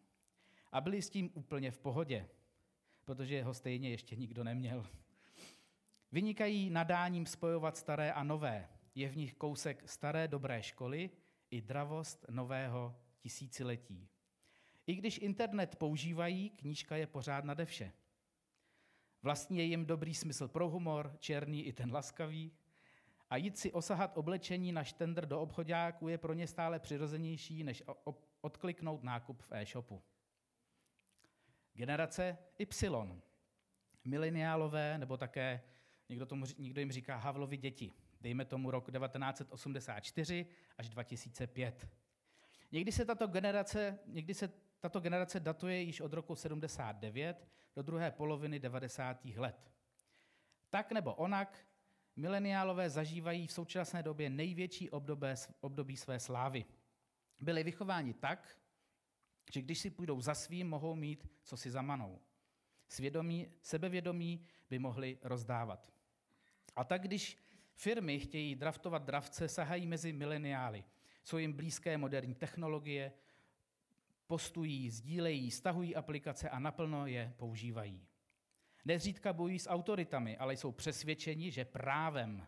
A 0.72 0.82
byli 0.82 1.02
s 1.02 1.10
tím 1.10 1.32
úplně 1.34 1.72
v 1.72 1.80
pohodě 1.80 2.30
protože 3.08 3.44
ho 3.44 3.54
stejně 3.54 3.90
ještě 3.90 4.16
nikdo 4.16 4.44
neměl. 4.44 4.86
Vynikají 6.12 6.70
nadáním 6.70 7.26
spojovat 7.26 7.78
staré 7.78 8.14
a 8.14 8.24
nové. 8.24 8.70
Je 8.96 9.10
v 9.10 9.18
nich 9.18 9.34
kousek 9.34 9.90
staré 9.90 10.28
dobré 10.28 10.64
školy 10.64 11.10
i 11.52 11.62
dravost 11.62 12.26
nového 12.30 12.96
tisíciletí. 13.28 14.10
I 14.88 14.96
když 14.96 15.18
internet 15.18 15.76
používají, 15.76 16.50
knížka 16.50 16.96
je 16.96 17.08
pořád 17.08 17.46
nade 17.46 17.66
vše. 17.66 17.94
Vlastně 19.22 19.62
je 19.62 19.64
jim 19.64 19.86
dobrý 19.86 20.16
smysl 20.16 20.48
pro 20.48 20.70
humor, 20.70 21.18
černý 21.20 21.66
i 21.66 21.74
ten 21.74 21.94
laskavý. 21.94 22.52
A 23.30 23.38
jít 23.38 23.58
si 23.58 23.72
osahat 23.72 24.18
oblečení 24.18 24.72
na 24.72 24.84
štendr 24.84 25.26
do 25.26 25.42
obchodáku 25.42 26.08
je 26.08 26.18
pro 26.18 26.34
ně 26.34 26.48
stále 26.48 26.80
přirozenější, 26.80 27.64
než 27.64 27.84
odkliknout 28.42 29.04
nákup 29.04 29.42
v 29.42 29.52
e-shopu. 29.52 30.04
Generace 31.74 32.38
Y. 32.60 33.22
Mileniálové, 34.06 34.98
nebo 34.98 35.18
také 35.18 35.62
někdo, 36.10 36.26
tomu, 36.26 36.46
někdo 36.58 36.82
jim 36.82 36.92
říká 36.92 37.18
Havlovi 37.18 37.58
děti. 37.58 37.94
Dejme 38.22 38.46
tomu 38.46 38.72
rok 38.72 38.92
1984 38.92 40.46
až 40.78 40.90
2005. 40.90 42.07
Někdy 42.72 42.92
se 42.92 43.06
tato 43.06 43.28
generace, 43.28 44.00
někdy 44.06 44.34
se 44.34 44.54
tato 44.80 45.00
generace 45.00 45.40
datuje 45.40 45.82
již 45.82 46.02
od 46.02 46.14
roku 46.14 46.36
79 46.36 47.48
do 47.76 47.82
druhé 47.82 48.12
poloviny 48.12 48.60
90. 48.60 49.26
let. 49.26 49.72
Tak 50.70 50.92
nebo 50.92 51.16
onak, 51.16 51.66
mileniálové 52.16 52.90
zažívají 52.90 53.48
v 53.48 53.52
současné 53.52 54.04
době 54.04 54.30
největší 54.30 54.90
období, 54.90 55.28
období 55.60 55.98
své 55.98 56.20
slávy. 56.20 56.66
Byli 57.40 57.64
vychováni 57.64 58.14
tak, 58.14 58.60
že 59.54 59.62
když 59.62 59.80
si 59.80 59.90
půjdou 59.90 60.22
za 60.22 60.36
svým, 60.36 60.70
mohou 60.70 60.96
mít, 60.96 61.28
co 61.44 61.58
si 61.58 61.72
zamanou. 61.72 62.22
Svědomí, 62.88 63.48
sebevědomí 63.62 64.46
by 64.70 64.80
mohli 64.80 65.20
rozdávat. 65.24 65.94
A 66.76 66.84
tak, 66.84 67.02
když 67.02 67.38
firmy 67.74 68.20
chtějí 68.20 68.56
draftovat 68.56 69.04
dravce, 69.04 69.48
sahají 69.48 69.88
mezi 69.88 70.14
mileniály. 70.14 70.84
Jsou 71.28 71.38
jim 71.38 71.54
blízké 71.54 71.98
moderní 71.98 72.36
technologie, 72.36 73.12
postují, 74.28 74.90
sdílejí, 74.90 75.52
stahují 75.52 75.96
aplikace 75.96 76.50
a 76.50 76.60
naplno 76.60 77.08
je 77.08 77.34
používají. 77.38 78.08
Nezřídka 78.86 79.34
bojují 79.34 79.60
s 79.60 79.70
autoritami, 79.70 80.38
ale 80.38 80.58
jsou 80.58 80.72
přesvědčeni, 80.72 81.52
že 81.52 81.66
právem, 81.66 82.48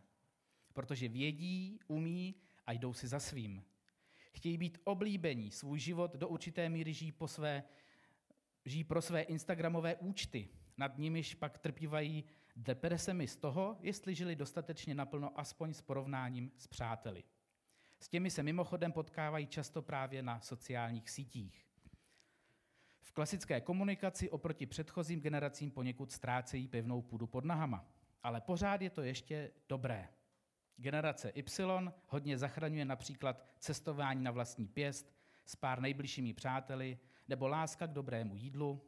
protože 0.74 1.08
vědí, 1.08 1.80
umí 1.88 2.36
a 2.66 2.72
jdou 2.72 2.94
si 2.94 3.08
za 3.08 3.20
svým. 3.20 3.64
Chtějí 4.32 4.58
být 4.58 4.78
oblíbení, 4.84 5.52
svůj 5.52 5.80
život 5.80 6.16
do 6.16 6.28
určité 6.28 6.70
míry 6.70 6.94
žijí, 6.94 7.12
po 7.12 7.28
své, 7.28 7.64
žijí 8.66 8.84
pro 8.84 9.02
své 9.02 9.22
Instagramové 9.22 9.96
účty. 9.96 10.50
Nad 10.78 10.98
nimiž 10.98 11.36
pak 11.36 11.58
trpívají 11.58 12.24
depresemi 12.56 13.28
z 13.28 13.36
toho, 13.36 13.78
jestli 13.82 14.16
žili 14.16 14.36
dostatečně 14.36 14.96
naplno 14.96 15.40
aspoň 15.40 15.74
s 15.74 15.82
porovnáním 15.82 16.52
s 16.58 16.68
přáteli. 16.68 17.24
S 18.00 18.08
těmi 18.10 18.32
se 18.32 18.44
mimochodem 18.44 18.92
potkávají 18.92 19.48
často 19.48 19.82
právě 19.82 20.24
na 20.24 20.40
sociálních 20.40 21.10
sítích. 21.10 21.66
V 23.02 23.12
klasické 23.12 23.62
komunikaci 23.62 24.30
oproti 24.30 24.66
předchozím 24.66 25.22
generacím 25.22 25.72
poněkud 25.72 26.12
ztrácejí 26.12 26.68
pevnou 26.68 27.02
půdu 27.02 27.28
pod 27.28 27.46
nahama. 27.46 27.86
Ale 28.24 28.42
pořád 28.42 28.82
je 28.82 28.90
to 28.90 29.02
ještě 29.02 29.52
dobré. 29.70 30.10
Generace 30.78 31.30
Y 31.30 31.92
hodně 32.08 32.38
zachraňuje 32.38 32.86
například 32.86 33.46
cestování 33.60 34.24
na 34.24 34.32
vlastní 34.32 34.68
pěst 34.68 35.16
s 35.46 35.56
pár 35.56 35.82
nejbližšími 35.82 36.34
přáteli 36.34 36.98
nebo 37.28 37.48
láska 37.48 37.88
k 37.88 37.94
dobrému 37.94 38.36
jídlu 38.36 38.82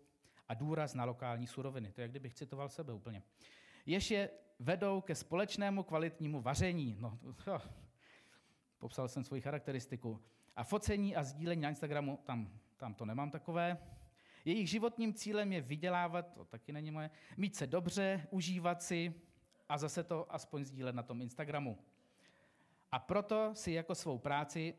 a 0.48 0.54
důraz 0.54 0.94
na 0.94 1.06
lokální 1.06 1.48
suroviny. 1.48 1.92
To 1.92 2.02
je, 2.02 2.04
jak 2.04 2.12
kdybych 2.12 2.34
citoval 2.34 2.70
sebe 2.70 2.94
úplně. 2.94 3.24
Jež 3.86 4.12
je 4.12 4.30
vedou 4.60 5.02
ke 5.02 5.16
společnému 5.16 5.84
kvalitnímu 5.84 6.42
vaření. 6.42 6.98
No, 7.00 7.20
oh, 7.48 7.62
popsal 8.82 9.08
jsem 9.08 9.24
svoji 9.24 9.42
charakteristiku. 9.42 10.22
A 10.56 10.64
focení 10.64 11.16
a 11.16 11.24
sdílení 11.24 11.62
na 11.62 11.70
Instagramu, 11.70 12.20
tam, 12.24 12.60
tam 12.78 12.94
to 12.94 13.06
nemám 13.06 13.32
takové. 13.32 13.78
Jejich 14.46 14.70
životním 14.70 15.14
cílem 15.14 15.54
je 15.54 15.62
vydělávat, 15.62 16.34
to 16.34 16.46
taky 16.46 16.72
není 16.72 16.92
moje, 16.92 17.10
mít 17.38 17.56
se 17.56 17.68
dobře, 17.68 18.28
užívat 18.32 18.82
si 18.82 19.14
a 19.70 19.78
zase 19.78 20.04
to 20.04 20.34
aspoň 20.34 20.66
sdílet 20.66 20.96
na 20.96 21.04
tom 21.04 21.22
Instagramu. 21.22 21.78
A 22.92 23.00
proto 23.00 23.56
si 23.56 23.72
jako 23.72 23.96
svou 23.96 24.18
práci, 24.18 24.76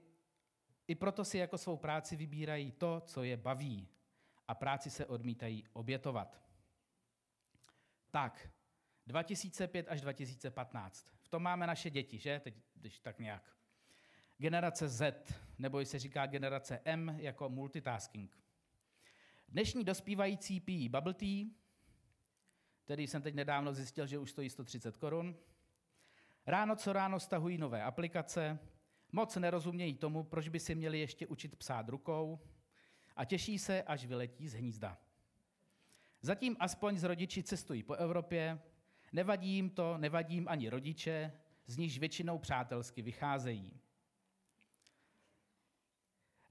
i 0.89 0.95
proto 0.95 1.25
si 1.25 1.39
jako 1.39 1.59
svou 1.59 1.77
práci 1.77 2.17
vybírají 2.17 2.73
to, 2.73 3.01
co 3.01 3.23
je 3.23 3.37
baví. 3.37 3.89
A 4.49 4.55
práci 4.55 4.91
se 4.91 5.07
odmítají 5.07 5.65
obětovat. 5.73 6.43
Tak, 8.11 8.51
2005 9.07 9.87
až 9.89 10.01
2015. 10.01 11.07
V 11.21 11.29
tom 11.29 11.43
máme 11.43 11.67
naše 11.67 11.91
děti, 11.91 12.19
že? 12.19 12.41
Teď, 12.41 12.55
když 12.75 12.99
tak 12.99 13.19
nějak. 13.19 13.62
Generace 14.43 14.89
Z, 14.89 15.35
nebo 15.59 15.85
se 15.85 15.99
říká 15.99 16.27
generace 16.27 16.81
M 16.85 17.17
jako 17.19 17.49
multitasking. 17.49 18.39
Dnešní 19.49 19.85
dospívající 19.85 20.61
pijí 20.61 20.89
bubble 20.89 21.15
tea, 21.15 21.47
který 22.85 23.07
jsem 23.07 23.23
teď 23.23 23.35
nedávno 23.35 23.73
zjistil, 23.73 24.07
že 24.07 24.19
už 24.19 24.31
stojí 24.31 24.51
130 24.51 24.97
korun. 24.97 25.37
Ráno 26.47 26.77
co 26.77 26.93
ráno 26.93 27.21
stahují 27.21 27.59
nové 27.59 27.83
aplikace, 27.83 28.59
moc 29.13 29.37
nerozumějí 29.37 29.95
tomu, 29.95 30.25
proč 30.25 30.49
by 30.49 30.61
si 30.61 30.75
měli 30.75 30.99
ještě 30.99 31.27
učit 31.27 31.57
psát 31.57 31.89
rukou 31.89 32.41
a 33.17 33.25
těší 33.25 33.59
se, 33.59 33.83
až 33.83 34.05
vyletí 34.05 34.49
z 34.49 34.55
hnízda. 34.55 34.99
Zatím 36.23 36.57
aspoň 36.61 36.99
z 36.99 37.05
rodiči 37.05 37.43
cestují 37.43 37.83
po 37.83 37.95
Evropě, 37.95 38.61
nevadí 39.13 39.49
jim 39.49 39.71
to, 39.71 39.99
nevadí 39.99 40.35
jim 40.35 40.49
ani 40.49 40.69
rodiče, 40.69 41.33
z 41.67 41.77
nichž 41.77 41.99
většinou 41.99 42.39
přátelsky 42.39 43.03
vycházejí. 43.03 43.83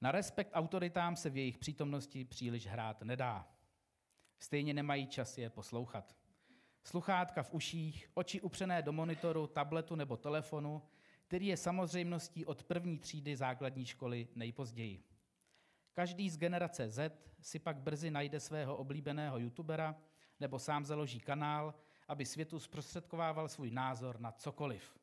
Na 0.01 0.11
respekt 0.11 0.51
autoritám 0.53 1.15
se 1.15 1.29
v 1.29 1.37
jejich 1.37 1.57
přítomnosti 1.57 2.25
příliš 2.25 2.67
hrát 2.67 3.01
nedá. 3.01 3.47
Stejně 4.39 4.73
nemají 4.73 5.07
čas 5.07 5.37
je 5.37 5.49
poslouchat. 5.49 6.15
Sluchátka 6.83 7.43
v 7.43 7.53
uších, 7.53 8.09
oči 8.13 8.41
upřené 8.41 8.81
do 8.81 8.91
monitoru, 8.91 9.47
tabletu 9.47 9.95
nebo 9.95 10.17
telefonu, 10.17 10.81
který 11.27 11.47
je 11.47 11.57
samozřejmostí 11.57 12.45
od 12.45 12.63
první 12.63 12.99
třídy 12.99 13.35
základní 13.35 13.85
školy 13.85 14.27
nejpozději. 14.35 15.03
Každý 15.93 16.29
z 16.29 16.37
generace 16.37 16.89
Z 16.89 17.13
si 17.41 17.59
pak 17.59 17.77
brzy 17.77 18.11
najde 18.11 18.39
svého 18.39 18.77
oblíbeného 18.77 19.39
youtubera 19.39 19.95
nebo 20.39 20.59
sám 20.59 20.85
založí 20.85 21.19
kanál, 21.19 21.73
aby 22.07 22.25
světu 22.25 22.59
zprostředkovával 22.59 23.49
svůj 23.49 23.71
názor 23.71 24.19
na 24.19 24.31
cokoliv. 24.31 24.99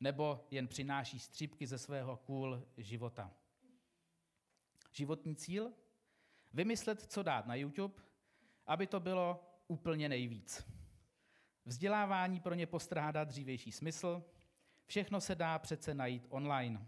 Nebo 0.00 0.46
jen 0.50 0.68
přináší 0.68 1.18
střípky 1.18 1.66
ze 1.66 1.78
svého 1.78 2.16
cool 2.16 2.62
života. 2.76 3.30
Životní 4.96 5.36
cíl? 5.36 5.72
Vymyslet, 6.52 7.02
co 7.02 7.22
dát 7.22 7.46
na 7.46 7.54
YouTube, 7.54 7.94
aby 8.66 8.86
to 8.86 9.00
bylo 9.00 9.44
úplně 9.68 10.08
nejvíc. 10.08 10.66
Vzdělávání 11.64 12.40
pro 12.40 12.54
ně 12.54 12.66
postrádá 12.66 13.24
dřívější 13.24 13.72
smysl, 13.72 14.24
všechno 14.86 15.20
se 15.20 15.34
dá 15.34 15.58
přece 15.58 15.94
najít 15.94 16.26
online. 16.28 16.86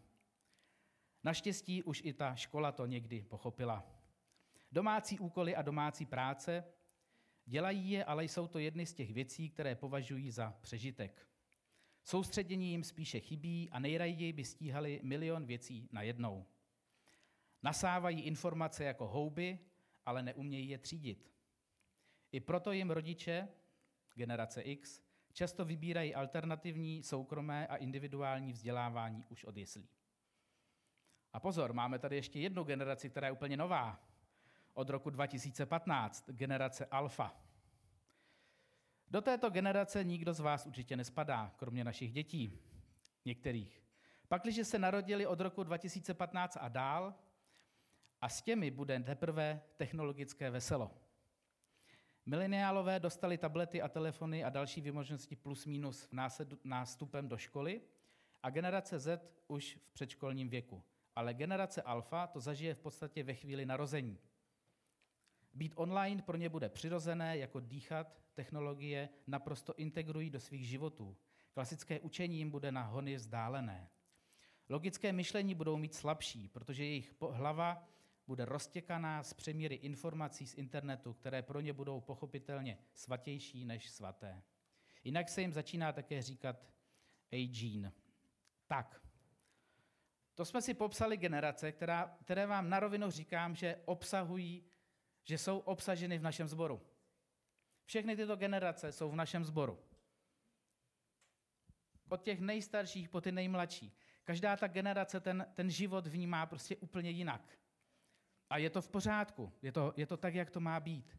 Naštěstí 1.24 1.82
už 1.82 2.02
i 2.04 2.12
ta 2.12 2.34
škola 2.34 2.72
to 2.72 2.86
někdy 2.86 3.22
pochopila. 3.22 3.86
Domácí 4.72 5.18
úkoly 5.18 5.56
a 5.56 5.62
domácí 5.62 6.06
práce 6.06 6.64
dělají 7.44 7.90
je, 7.90 8.04
ale 8.04 8.24
jsou 8.24 8.46
to 8.46 8.58
jedny 8.58 8.86
z 8.86 8.94
těch 8.94 9.12
věcí, 9.12 9.50
které 9.50 9.74
považují 9.74 10.30
za 10.30 10.56
přežitek. 10.60 11.28
Soustředění 12.04 12.70
jim 12.70 12.84
spíše 12.84 13.20
chybí 13.20 13.70
a 13.70 13.78
nejraději 13.78 14.32
by 14.32 14.44
stíhali 14.44 15.00
milion 15.02 15.46
věcí 15.46 15.88
najednou. 15.92 16.46
Nasávají 17.62 18.20
informace 18.20 18.84
jako 18.84 19.08
houby, 19.08 19.58
ale 20.06 20.22
neumějí 20.22 20.68
je 20.68 20.78
třídit. 20.78 21.32
I 22.32 22.40
proto 22.40 22.72
jim 22.72 22.90
rodiče, 22.90 23.48
generace 24.14 24.62
X, 24.62 25.02
často 25.32 25.64
vybírají 25.64 26.14
alternativní, 26.14 27.02
soukromé 27.02 27.66
a 27.66 27.76
individuální 27.76 28.52
vzdělávání 28.52 29.24
už 29.28 29.44
od 29.44 29.56
jeslí. 29.56 29.88
A 31.32 31.40
pozor, 31.40 31.72
máme 31.72 31.98
tady 31.98 32.16
ještě 32.16 32.40
jednu 32.40 32.64
generaci, 32.64 33.10
která 33.10 33.26
je 33.26 33.32
úplně 33.32 33.56
nová. 33.56 34.00
Od 34.74 34.90
roku 34.90 35.10
2015, 35.10 36.30
generace 36.30 36.86
Alfa. 36.86 37.36
Do 39.10 39.20
této 39.20 39.50
generace 39.50 40.04
nikdo 40.04 40.32
z 40.32 40.40
vás 40.40 40.66
určitě 40.66 40.96
nespadá, 40.96 41.54
kromě 41.56 41.84
našich 41.84 42.12
dětí, 42.12 42.58
některých. 43.24 43.82
Pakliže 44.28 44.64
se 44.64 44.78
narodili 44.78 45.26
od 45.26 45.40
roku 45.40 45.62
2015 45.62 46.56
a 46.60 46.68
dál, 46.68 47.14
a 48.20 48.28
s 48.28 48.42
těmi 48.42 48.70
bude 48.70 49.00
teprve 49.00 49.60
technologické 49.76 50.50
veselo. 50.50 50.90
Mileniálové 52.26 53.00
dostali 53.00 53.38
tablety 53.38 53.82
a 53.82 53.88
telefony 53.88 54.44
a 54.44 54.50
další 54.50 54.80
vymožnosti 54.80 55.36
plus 55.36 55.66
minus 55.66 56.08
nástupem 56.64 57.28
do 57.28 57.36
školy 57.36 57.80
a 58.42 58.50
generace 58.50 58.98
Z 58.98 59.30
už 59.46 59.78
v 59.86 59.92
předškolním 59.92 60.48
věku. 60.48 60.82
Ale 61.16 61.34
generace 61.34 61.82
Alfa 61.82 62.26
to 62.26 62.40
zažije 62.40 62.74
v 62.74 62.78
podstatě 62.78 63.22
ve 63.22 63.34
chvíli 63.34 63.66
narození. 63.66 64.18
Být 65.54 65.72
online 65.76 66.22
pro 66.22 66.36
ně 66.36 66.48
bude 66.48 66.68
přirozené, 66.68 67.38
jako 67.38 67.60
dýchat, 67.60 68.22
technologie 68.34 69.08
naprosto 69.26 69.74
integrují 69.76 70.30
do 70.30 70.40
svých 70.40 70.68
životů. 70.68 71.16
Klasické 71.52 72.00
učení 72.00 72.38
jim 72.38 72.50
bude 72.50 72.72
na 72.72 72.82
hony 72.82 73.14
vzdálené. 73.14 73.90
Logické 74.68 75.12
myšlení 75.12 75.54
budou 75.54 75.76
mít 75.76 75.94
slabší, 75.94 76.48
protože 76.48 76.84
jejich 76.84 77.14
hlava 77.30 77.88
bude 78.28 78.44
roztěkaná 78.44 79.22
z 79.22 79.34
přemíry 79.34 79.74
informací 79.74 80.46
z 80.46 80.54
internetu, 80.54 81.12
které 81.12 81.42
pro 81.42 81.60
ně 81.60 81.72
budou 81.72 82.00
pochopitelně 82.00 82.78
svatější 82.94 83.64
než 83.64 83.90
svaté. 83.90 84.42
Jinak 85.04 85.28
se 85.28 85.40
jim 85.40 85.52
začíná 85.52 85.92
také 85.92 86.22
říkat 86.22 86.66
aging. 87.32 87.94
Tak, 88.66 89.02
to 90.34 90.44
jsme 90.44 90.62
si 90.62 90.74
popsali 90.74 91.16
generace, 91.16 91.72
která, 91.72 92.16
které 92.20 92.46
vám 92.46 92.70
na 92.70 92.80
rovinu 92.80 93.10
říkám, 93.10 93.54
že 93.54 93.76
obsahují, 93.84 94.64
že 95.24 95.38
jsou 95.38 95.58
obsaženy 95.58 96.18
v 96.18 96.22
našem 96.22 96.48
sboru. 96.48 96.82
Všechny 97.84 98.16
tyto 98.16 98.36
generace 98.36 98.92
jsou 98.92 99.10
v 99.10 99.16
našem 99.16 99.44
sboru. 99.44 99.78
Od 102.08 102.22
těch 102.22 102.40
nejstarších 102.40 103.08
po 103.08 103.20
ty 103.20 103.32
nejmladší. 103.32 103.96
Každá 104.24 104.56
ta 104.56 104.66
generace 104.66 105.20
ten, 105.20 105.46
ten 105.54 105.70
život 105.70 106.06
vnímá 106.06 106.46
prostě 106.46 106.76
úplně 106.76 107.10
jinak. 107.10 107.58
A 108.50 108.58
je 108.58 108.70
to 108.70 108.82
v 108.82 108.88
pořádku, 108.88 109.52
je 109.62 109.72
to, 109.72 109.92
je 109.96 110.06
to 110.06 110.16
tak, 110.16 110.34
jak 110.34 110.50
to 110.50 110.60
má 110.60 110.80
být. 110.80 111.18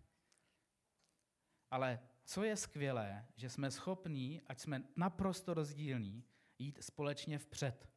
Ale 1.72 2.00
co 2.24 2.44
je 2.44 2.56
skvělé, 2.56 3.26
že 3.36 3.50
jsme 3.50 3.72
schopní, 3.72 4.42
ať 4.48 4.60
jsme 4.60 4.84
naprosto 4.96 5.54
rozdílní, 5.54 6.24
jít 6.60 6.84
společně 6.84 7.40
vpřed. 7.40 7.90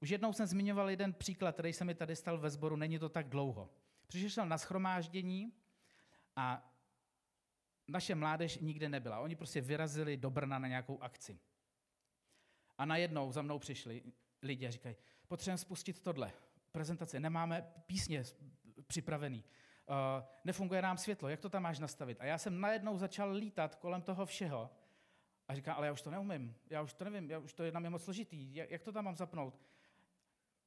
Už 0.00 0.10
jednou 0.10 0.32
jsem 0.32 0.46
zmiňoval 0.46 0.90
jeden 0.90 1.12
příklad, 1.12 1.52
který 1.52 1.72
se 1.72 1.84
mi 1.84 1.94
tady 1.94 2.16
stal 2.16 2.38
ve 2.38 2.50
sboru, 2.50 2.76
není 2.76 2.98
to 2.98 3.08
tak 3.08 3.28
dlouho. 3.28 3.70
Přišel 4.06 4.46
na 4.46 4.58
schromáždění 4.58 5.52
a 6.36 6.74
naše 7.88 8.14
mládež 8.14 8.58
nikde 8.58 8.88
nebyla. 8.88 9.20
Oni 9.20 9.36
prostě 9.36 9.60
vyrazili 9.60 10.16
do 10.16 10.30
Brna 10.30 10.58
na 10.58 10.68
nějakou 10.68 11.02
akci. 11.02 11.40
A 12.78 12.84
najednou 12.84 13.32
za 13.32 13.42
mnou 13.42 13.58
přišli 13.58 14.02
lidi 14.42 14.66
a 14.66 14.70
říkají, 14.70 14.96
potřebujeme 15.28 15.58
spustit 15.58 16.00
tohle 16.00 16.32
prezentaci, 16.72 17.20
nemáme 17.20 17.72
písně 17.86 18.22
připravený, 18.86 19.44
uh, 19.86 19.94
nefunguje 20.44 20.82
nám 20.82 20.98
světlo, 20.98 21.28
jak 21.28 21.40
to 21.40 21.48
tam 21.48 21.62
máš 21.62 21.78
nastavit? 21.78 22.20
A 22.20 22.24
já 22.24 22.38
jsem 22.38 22.60
najednou 22.60 22.98
začal 22.98 23.32
lítat 23.32 23.74
kolem 23.74 24.02
toho 24.02 24.26
všeho 24.26 24.70
a 25.48 25.54
říkám, 25.54 25.76
ale 25.76 25.86
já 25.86 25.92
už 25.92 26.02
to 26.02 26.10
neumím, 26.10 26.54
já 26.70 26.82
už 26.82 26.92
to 26.92 27.04
nevím, 27.04 27.30
já 27.30 27.38
už 27.38 27.52
to 27.52 27.64
je 27.64 27.72
na 27.72 27.80
mě 27.80 27.90
moc 27.90 28.04
složitý, 28.04 28.54
jak, 28.54 28.82
to 28.82 28.92
tam 28.92 29.04
mám 29.04 29.16
zapnout? 29.16 29.60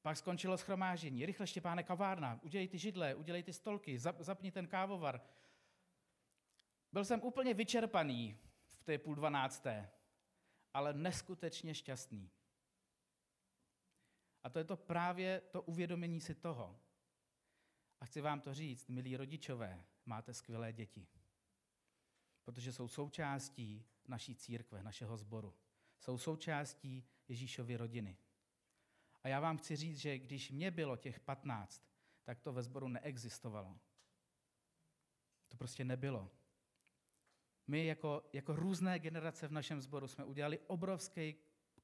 Pak 0.02 0.18
skončilo 0.18 0.58
schromáždění. 0.58 1.26
Rychle, 1.26 1.48
Štěpáne, 1.48 1.84
kavárna, 1.84 2.40
udělej 2.44 2.68
ty 2.68 2.78
židle, 2.78 3.16
udělej 3.16 3.44
ty 3.44 3.54
stolky, 3.54 4.00
zap, 4.00 4.16
zapni 4.20 4.52
ten 4.52 4.68
kávovar. 4.68 5.22
Byl 6.92 7.06
jsem 7.06 7.22
úplně 7.22 7.54
vyčerpaný 7.54 8.38
v 8.66 8.84
té 8.84 8.98
půl 8.98 9.16
dvanácté, 9.16 9.90
ale 10.74 10.94
neskutečně 10.94 11.76
šťastný. 11.76 12.30
A 14.44 14.50
to 14.50 14.60
je 14.60 14.66
to 14.66 14.78
právě 14.78 15.42
to 15.42 15.62
uvědomění 15.62 16.22
si 16.22 16.36
toho. 16.36 16.80
A 18.00 18.06
chci 18.06 18.22
vám 18.22 18.42
to 18.42 18.54
říct, 18.54 18.88
milí 18.88 19.18
rodičové, 19.18 19.86
máte 20.06 20.34
skvělé 20.34 20.74
děti. 20.74 21.08
Protože 22.44 22.74
jsou 22.74 22.88
součástí 22.88 23.86
naší 24.08 24.36
církve, 24.36 24.84
našeho 24.84 25.18
sboru. 25.18 25.54
Jsou 26.00 26.18
součástí 26.18 27.06
Ježíšovy 27.28 27.76
rodiny. 27.76 28.18
A 29.24 29.28
já 29.28 29.40
vám 29.40 29.58
chci 29.58 29.76
říct, 29.76 29.98
že 29.98 30.20
když 30.20 30.52
mě 30.52 30.72
bylo 30.72 30.98
těch 30.98 31.20
15, 31.20 31.88
tak 32.24 32.40
to 32.40 32.54
ve 32.54 32.64
sboru 32.64 32.88
neexistovalo. 32.88 33.80
To 35.48 35.58
prostě 35.58 35.86
nebylo. 35.86 36.32
My 37.68 37.86
jako, 37.86 38.30
jako 38.34 38.56
různé 38.56 39.00
generace 39.00 39.48
v 39.48 39.52
našem 39.52 39.82
sboru 39.82 40.08
jsme 40.08 40.26
udělali 40.26 40.60
obrovský 40.60 41.36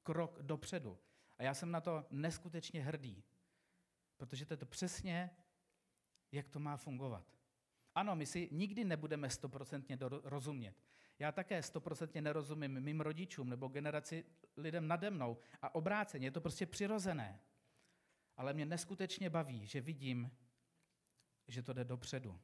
krok 0.04 0.42
dopředu. 0.42 1.00
A 1.40 1.44
já 1.44 1.54
jsem 1.54 1.72
na 1.72 1.82
to 1.82 2.06
neskutečně 2.12 2.84
hrdý, 2.84 3.24
protože 4.18 4.46
to 4.46 4.54
je 4.54 4.58
to 4.58 4.66
přesně, 4.66 5.30
jak 6.32 6.50
to 6.50 6.60
má 6.60 6.78
fungovat. 6.78 7.36
Ano, 7.96 8.16
my 8.16 8.26
si 8.26 8.50
nikdy 8.52 8.84
nebudeme 8.84 9.30
stoprocentně 9.30 9.98
rozumět. 10.24 10.76
Já 11.20 11.32
také 11.32 11.64
stoprocentně 11.64 12.22
nerozumím 12.22 12.80
mým 12.82 13.02
rodičům 13.02 13.50
nebo 13.50 13.68
generaci 13.68 14.26
lidem 14.58 14.88
nade 14.88 15.10
mnou 15.10 15.38
a 15.62 15.76
obráceně, 15.76 16.28
je 16.28 16.32
to 16.32 16.42
prostě 16.42 16.66
přirozené. 16.66 17.40
Ale 18.38 18.54
mě 18.54 18.66
neskutečně 18.66 19.30
baví, 19.30 19.68
že 19.68 19.82
vidím, 19.82 20.32
že 21.48 21.64
to 21.64 21.74
jde 21.74 21.84
dopředu. 21.84 22.40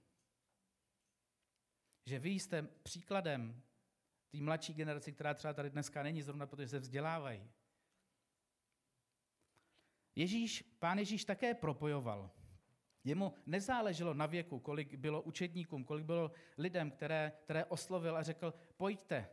Že 2.05 2.19
vy 2.19 2.29
jste 2.29 2.61
příkladem 2.61 3.61
té 4.31 4.37
mladší 4.37 4.73
generaci, 4.73 5.11
která 5.11 5.33
třeba 5.33 5.53
tady 5.53 5.69
dneska 5.69 6.03
není 6.03 6.21
zrovna, 6.21 6.47
protože 6.47 6.67
se 6.67 6.79
vzdělávají. 6.79 7.51
Ježíš, 10.15 10.61
pán 10.79 10.99
Ježíš 10.99 11.25
také 11.25 11.53
propojoval. 11.53 12.31
Jemu 13.03 13.33
nezáleželo 13.45 14.13
na 14.13 14.25
věku, 14.25 14.59
kolik 14.59 14.95
bylo 14.95 15.21
učedníkům, 15.21 15.83
kolik 15.83 16.05
bylo 16.05 16.31
lidem, 16.57 16.91
které, 16.91 17.31
které 17.43 17.65
oslovil 17.65 18.17
a 18.17 18.23
řekl, 18.23 18.53
pojďte, 18.77 19.29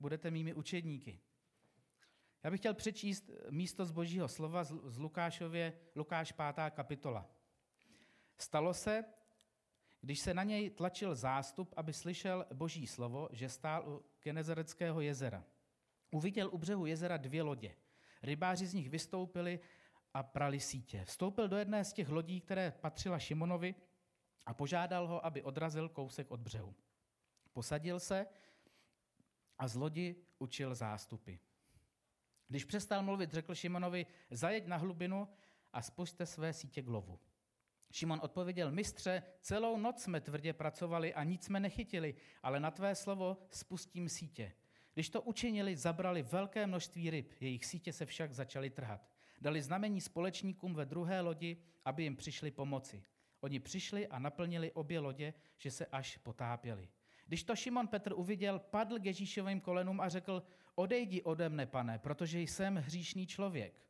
budete 0.00 0.30
mými 0.30 0.54
učedníky. 0.54 1.20
Já 2.42 2.50
bych 2.50 2.60
chtěl 2.60 2.74
přečíst 2.74 3.30
místo 3.50 3.84
z 3.84 3.90
božího 3.90 4.28
slova 4.28 4.64
z 4.64 4.98
Lukášově, 4.98 5.72
Lukáš 5.94 6.32
5. 6.32 6.70
kapitola. 6.70 7.30
Stalo 8.38 8.74
se, 8.74 9.04
když 10.00 10.20
se 10.20 10.34
na 10.34 10.42
něj 10.42 10.70
tlačil 10.70 11.14
zástup, 11.14 11.74
aby 11.76 11.92
slyšel 11.92 12.46
boží 12.54 12.86
slovo, 12.86 13.28
že 13.32 13.48
stál 13.48 13.88
u 13.88 14.04
Genezareckého 14.22 15.00
jezera. 15.00 15.44
Uviděl 16.10 16.48
u 16.52 16.58
břehu 16.58 16.86
jezera 16.86 17.16
dvě 17.16 17.42
lodě. 17.42 17.76
Rybáři 18.22 18.66
z 18.66 18.74
nich 18.74 18.90
vystoupili 18.90 19.60
a 20.16 20.22
prali 20.22 20.60
sítě. 20.60 21.04
Vstoupil 21.04 21.48
do 21.48 21.56
jedné 21.56 21.84
z 21.84 21.92
těch 21.92 22.08
lodí, 22.08 22.40
které 22.40 22.70
patřila 22.70 23.18
Šimonovi 23.18 23.74
a 24.46 24.54
požádal 24.54 25.06
ho, 25.06 25.26
aby 25.26 25.42
odrazil 25.42 25.88
kousek 25.88 26.30
od 26.30 26.40
břehu. 26.40 26.74
Posadil 27.52 28.00
se 28.00 28.26
a 29.58 29.68
z 29.68 29.74
lodi 29.74 30.16
učil 30.38 30.74
zástupy. 30.74 31.34
Když 32.48 32.64
přestal 32.64 33.02
mluvit, 33.02 33.32
řekl 33.32 33.54
Šimonovi, 33.54 34.06
zajeď 34.30 34.66
na 34.66 34.76
hlubinu 34.76 35.28
a 35.72 35.82
spuste 35.82 36.26
své 36.26 36.52
sítě 36.52 36.82
k 36.82 36.88
lovu. 36.88 37.20
Šimon 37.92 38.20
odpověděl, 38.22 38.72
mistře, 38.72 39.22
celou 39.40 39.76
noc 39.76 40.02
jsme 40.02 40.20
tvrdě 40.20 40.52
pracovali 40.52 41.14
a 41.14 41.24
nic 41.24 41.44
jsme 41.44 41.60
nechytili, 41.60 42.14
ale 42.42 42.60
na 42.60 42.70
tvé 42.70 42.94
slovo 42.94 43.36
spustím 43.50 44.08
sítě. 44.08 44.52
Když 44.94 45.10
to 45.10 45.22
učinili, 45.22 45.76
zabrali 45.76 46.22
velké 46.22 46.66
množství 46.66 47.10
ryb, 47.10 47.32
jejich 47.40 47.64
sítě 47.64 47.92
se 47.92 48.06
však 48.06 48.32
začaly 48.32 48.70
trhat. 48.70 49.15
Dali 49.40 49.62
znamení 49.62 50.00
společníkům 50.00 50.74
ve 50.74 50.84
druhé 50.84 51.20
lodi, 51.20 51.56
aby 51.84 52.02
jim 52.02 52.16
přišli 52.16 52.50
pomoci. 52.50 53.02
Oni 53.40 53.60
přišli 53.60 54.06
a 54.06 54.18
naplnili 54.18 54.72
obě 54.72 55.00
lodě, 55.00 55.34
že 55.58 55.70
se 55.70 55.86
až 55.86 56.16
potápěli. 56.16 56.88
Když 57.26 57.44
to 57.44 57.56
Šimon 57.56 57.88
Petr 57.88 58.12
uviděl, 58.12 58.58
padl 58.58 58.98
k 58.98 59.04
Ježíšovým 59.04 59.60
kolenům 59.60 60.00
a 60.00 60.08
řekl, 60.08 60.42
odejdi 60.74 61.22
ode 61.22 61.48
mne, 61.48 61.66
pane, 61.66 61.98
protože 61.98 62.40
jsem 62.40 62.76
hříšný 62.76 63.26
člověk. 63.26 63.86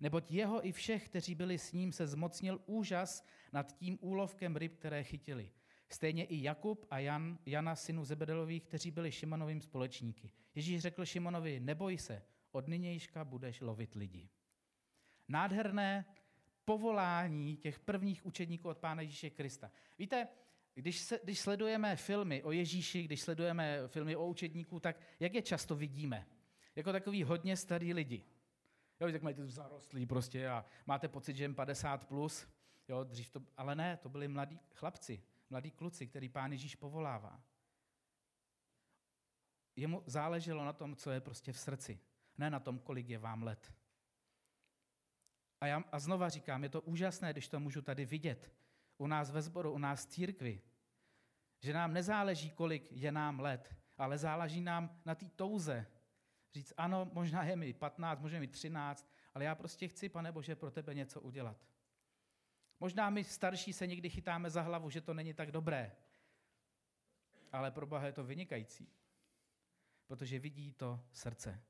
Neboť 0.00 0.32
jeho 0.32 0.66
i 0.66 0.72
všech, 0.72 1.08
kteří 1.08 1.34
byli 1.34 1.58
s 1.58 1.72
ním, 1.72 1.92
se 1.92 2.06
zmocnil 2.06 2.60
úžas 2.66 3.26
nad 3.52 3.76
tím 3.76 3.98
úlovkem 4.00 4.56
ryb, 4.56 4.74
které 4.74 5.04
chytili. 5.04 5.50
Stejně 5.88 6.24
i 6.24 6.42
Jakub 6.42 6.86
a 6.90 6.98
Jan, 6.98 7.38
Jana, 7.46 7.76
synu 7.76 8.04
Zebedelových, 8.04 8.64
kteří 8.64 8.90
byli 8.90 9.12
Šimonovým 9.12 9.60
společníky. 9.60 10.30
Ježíš 10.54 10.80
řekl 10.80 11.04
Šimonovi, 11.04 11.60
neboj 11.60 11.98
se, 11.98 12.22
od 12.52 12.68
nynějška 12.68 13.24
budeš 13.24 13.60
lovit 13.60 13.94
lidi. 13.94 14.28
Nádherné 15.28 16.04
povolání 16.64 17.56
těch 17.56 17.78
prvních 17.78 18.26
učedníků 18.26 18.68
od 18.68 18.78
Pána 18.78 19.02
Ježíše 19.02 19.30
Krista. 19.30 19.70
Víte, 19.98 20.28
když, 20.74 20.98
se, 20.98 21.20
když 21.24 21.40
sledujeme 21.40 21.96
filmy 21.96 22.42
o 22.42 22.52
Ježíši, 22.52 23.02
když 23.02 23.20
sledujeme 23.20 23.88
filmy 23.88 24.16
o 24.16 24.26
učedníků, 24.26 24.80
tak 24.80 24.96
jak 25.20 25.34
je 25.34 25.42
často 25.42 25.76
vidíme? 25.76 26.26
Jako 26.76 26.92
takový 26.92 27.22
hodně 27.22 27.56
starý 27.56 27.94
lidi. 27.94 28.24
Jo, 29.00 29.12
tak 29.12 29.22
mají 29.22 29.36
zarostlí 29.38 30.06
prostě 30.06 30.48
a 30.48 30.64
máte 30.86 31.08
pocit, 31.08 31.36
že 31.36 31.44
jim 31.44 31.54
50 31.54 32.04
plus. 32.04 32.48
Jo, 32.88 33.04
dřív 33.04 33.30
to, 33.30 33.42
ale 33.56 33.74
ne, 33.74 33.96
to 33.96 34.08
byli 34.08 34.28
mladí 34.28 34.60
chlapci, 34.74 35.22
mladí 35.50 35.70
kluci, 35.70 36.06
který 36.06 36.28
pán 36.28 36.52
Ježíš 36.52 36.74
povolává. 36.74 37.42
Jemu 39.76 40.02
záleželo 40.06 40.64
na 40.64 40.72
tom, 40.72 40.96
co 40.96 41.10
je 41.10 41.20
prostě 41.20 41.52
v 41.52 41.58
srdci, 41.58 42.00
ne 42.38 42.50
na 42.50 42.60
tom, 42.60 42.78
kolik 42.78 43.08
je 43.08 43.18
vám 43.18 43.42
let. 43.42 43.72
A, 45.64 45.66
já, 45.66 45.84
a 45.92 45.98
znova 45.98 46.28
říkám, 46.28 46.62
je 46.62 46.68
to 46.68 46.80
úžasné, 46.80 47.32
když 47.32 47.48
to 47.48 47.60
můžu 47.60 47.82
tady 47.82 48.04
vidět. 48.04 48.52
U 48.98 49.06
nás 49.06 49.30
ve 49.30 49.42
sboru, 49.42 49.72
u 49.72 49.78
nás 49.78 50.06
v 50.06 50.08
církvi. 50.08 50.60
Že 51.60 51.72
nám 51.72 51.92
nezáleží, 51.92 52.50
kolik 52.50 52.92
je 52.92 53.12
nám 53.12 53.40
let, 53.40 53.74
ale 53.98 54.18
záleží 54.18 54.60
nám 54.60 55.00
na 55.04 55.14
té 55.14 55.28
touze. 55.28 55.86
Říct, 56.54 56.72
ano, 56.76 57.10
možná 57.12 57.44
je 57.44 57.56
mi 57.56 57.72
15, 57.72 58.20
možná 58.20 58.36
je 58.36 58.40
mi 58.40 58.48
13, 58.48 59.10
ale 59.34 59.44
já 59.44 59.54
prostě 59.54 59.88
chci, 59.88 60.08
pane 60.08 60.32
Bože, 60.32 60.56
pro 60.56 60.70
tebe 60.70 60.94
něco 60.94 61.20
udělat. 61.20 61.56
Možná 62.80 63.10
my 63.10 63.24
starší 63.24 63.72
se 63.72 63.86
někdy 63.86 64.10
chytáme 64.10 64.50
za 64.50 64.62
hlavu, 64.62 64.90
že 64.90 65.00
to 65.00 65.14
není 65.14 65.34
tak 65.34 65.52
dobré, 65.52 65.96
ale 67.52 67.70
pro 67.70 67.86
Boha 67.86 68.06
je 68.06 68.12
to 68.12 68.24
vynikající, 68.24 68.88
protože 70.06 70.38
vidí 70.38 70.72
to 70.72 71.00
srdce. 71.12 71.62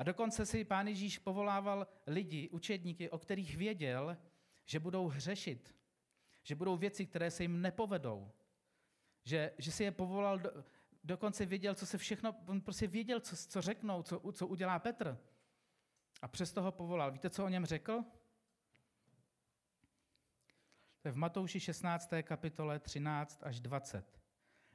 A 0.00 0.02
dokonce 0.02 0.46
si 0.46 0.64
pán 0.64 0.88
Ježíš 0.88 1.18
povolával 1.18 1.86
lidi, 2.06 2.48
učedníky, 2.48 3.10
o 3.10 3.18
kterých 3.18 3.56
věděl, 3.56 4.16
že 4.64 4.80
budou 4.80 5.08
hřešit, 5.08 5.74
že 6.42 6.54
budou 6.54 6.76
věci, 6.76 7.06
které 7.06 7.30
se 7.30 7.44
jim 7.44 7.62
nepovedou, 7.62 8.32
že, 9.24 9.52
že 9.58 9.72
si 9.72 9.84
je 9.84 9.92
povolal, 9.92 10.38
do, 10.38 10.50
dokonce 11.04 11.46
věděl, 11.46 11.74
co 11.74 11.86
se 11.86 11.98
všechno, 11.98 12.36
on 12.46 12.60
prostě 12.60 12.86
věděl, 12.86 13.20
co, 13.20 13.36
co 13.36 13.60
řeknou, 13.60 14.02
co, 14.02 14.32
co 14.32 14.46
udělá 14.46 14.78
Petr. 14.78 15.18
A 16.22 16.28
přesto 16.28 16.62
ho 16.62 16.72
povolal. 16.72 17.12
Víte, 17.12 17.30
co 17.30 17.44
o 17.44 17.48
něm 17.48 17.66
řekl? 17.66 18.04
To 21.00 21.08
je 21.08 21.12
v 21.12 21.16
Matouši 21.16 21.60
16. 21.60 22.10
kapitole 22.22 22.78
13 22.78 23.40
až 23.42 23.60
20. 23.60 24.20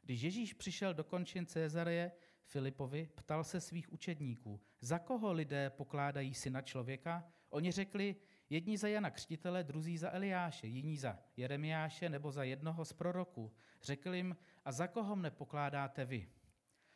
Když 0.02 0.22
Ježíš 0.22 0.54
přišel 0.54 0.94
do 0.94 1.04
končin 1.04 1.46
Cezareje 1.46 2.12
Filipovi, 2.46 3.10
ptal 3.16 3.44
se 3.44 3.62
svých 3.62 3.94
učedníků, 3.94 4.62
za 4.82 5.00
koho 5.00 5.34
lidé 5.34 5.70
pokládají 5.70 6.34
syna 6.34 6.62
člověka? 6.62 7.32
Oni 7.50 7.72
řekli, 7.72 8.16
jedni 8.50 8.78
za 8.78 8.88
Jana 8.88 9.10
Křtitele, 9.10 9.64
druzí 9.64 9.98
za 9.98 10.12
Eliáše, 10.12 10.68
jiní 10.68 10.98
za 10.98 11.20
Jeremiáše 11.38 12.10
nebo 12.10 12.32
za 12.32 12.44
jednoho 12.44 12.86
z 12.86 12.94
proroků. 12.94 13.54
Řekl 13.84 14.14
jim, 14.14 14.38
a 14.66 14.72
za 14.72 14.88
koho 14.88 15.16
mne 15.16 15.32
pokládáte 15.32 16.06
vy? 16.06 16.30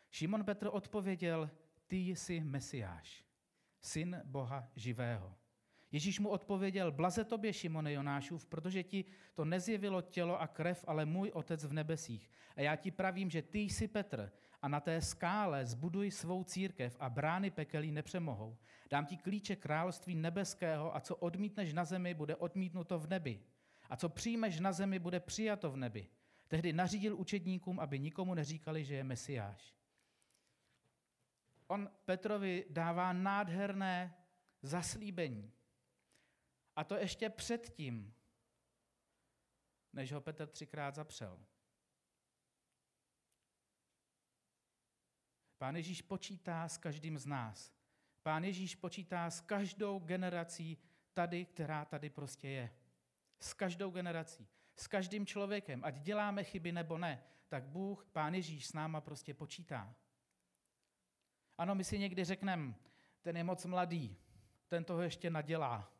Šimon 0.09 0.45
Petr 0.45 0.69
odpověděl, 0.71 1.49
ty 1.88 1.97
jsi 1.97 2.39
Mesiáš, 2.39 3.25
syn 3.81 4.21
Boha 4.25 4.71
živého. 4.75 5.35
Ježíš 5.91 6.19
mu 6.19 6.30
odpověděl, 6.30 6.91
blaze 6.91 7.23
tobě, 7.23 7.54
Šimone 7.54 7.93
Jonášův, 7.93 8.45
protože 8.45 8.84
ti 8.84 9.06
to 9.34 9.45
nezjevilo 9.45 10.02
tělo 10.02 10.41
a 10.41 10.47
krev, 10.47 10.86
ale 10.88 11.06
můj 11.06 11.32
otec 11.34 11.65
v 11.65 11.73
nebesích. 11.73 12.30
A 12.56 12.62
já 12.62 12.75
ti 12.75 12.91
pravím, 12.91 13.30
že 13.30 13.41
ty 13.41 13.60
jsi 13.60 13.88
Petr 13.88 14.32
a 14.62 14.67
na 14.67 14.80
té 14.80 15.02
skále 15.02 15.65
zbuduj 15.65 16.12
svou 16.12 16.43
církev 16.43 16.97
a 16.99 17.10
brány 17.10 17.52
pekelí 17.52 17.91
nepřemohou. 17.91 18.58
Dám 18.91 19.06
ti 19.06 19.17
klíče 19.17 19.56
království 19.56 20.15
nebeského 20.15 20.95
a 20.95 20.99
co 20.99 21.15
odmítneš 21.15 21.73
na 21.73 21.86
zemi, 21.86 22.13
bude 22.13 22.36
odmítnuto 22.36 22.99
v 22.99 23.08
nebi. 23.08 23.39
A 23.89 23.95
co 23.95 24.10
přijmeš 24.10 24.60
na 24.60 24.71
zemi, 24.71 24.99
bude 24.99 25.19
přijato 25.19 25.71
v 25.71 25.78
nebi. 25.78 26.08
Tehdy 26.47 26.73
nařídil 26.73 27.17
učedníkům, 27.17 27.80
aby 27.80 27.99
nikomu 27.99 28.34
neříkali, 28.34 28.86
že 28.86 28.95
je 28.95 29.04
Mesiáš. 29.04 29.73
On 31.67 31.89
Petrovi 32.06 32.65
dává 32.69 33.13
nádherné 33.13 34.15
zaslíbení. 34.62 35.52
A 36.80 36.84
to 36.84 36.96
ještě 36.96 37.30
předtím, 37.30 38.13
než 39.94 40.12
ho 40.12 40.22
Petr 40.22 40.48
třikrát 40.48 40.96
zapřel. 40.96 41.39
Pán 45.58 45.76
Ježíš 45.76 46.02
počítá 46.02 46.68
s 46.68 46.78
každým 46.78 47.18
z 47.18 47.26
nás. 47.26 47.74
Pán 48.24 48.44
Ježíš 48.44 48.76
počítá 48.76 49.30
s 49.30 49.42
každou 49.42 50.00
generací 50.00 50.78
tady, 51.13 51.46
která 51.46 51.86
tady 51.86 52.10
prostě 52.10 52.48
je. 52.48 52.76
S 53.39 53.54
každou 53.54 53.92
generací, 53.92 54.48
s 54.76 54.88
každým 54.88 55.26
člověkem, 55.26 55.82
ať 55.84 56.00
děláme 56.00 56.44
chyby 56.44 56.72
nebo 56.72 56.98
ne, 56.98 57.24
tak 57.48 57.63
Bůh, 57.63 58.06
Pán 58.12 58.34
Ježíš 58.34 58.68
s 58.68 58.74
náma 58.74 59.02
prostě 59.02 59.34
počítá. 59.34 59.96
Ano, 61.58 61.76
my 61.76 61.84
si 61.84 62.00
někdy 62.00 62.26
řekneme, 62.26 62.76
ten 63.22 63.38
je 63.38 63.44
moc 63.44 63.65
mladý, 63.65 64.18
ten 64.68 64.84
toho 64.84 65.02
ještě 65.02 65.30
nadělá. 65.30 65.98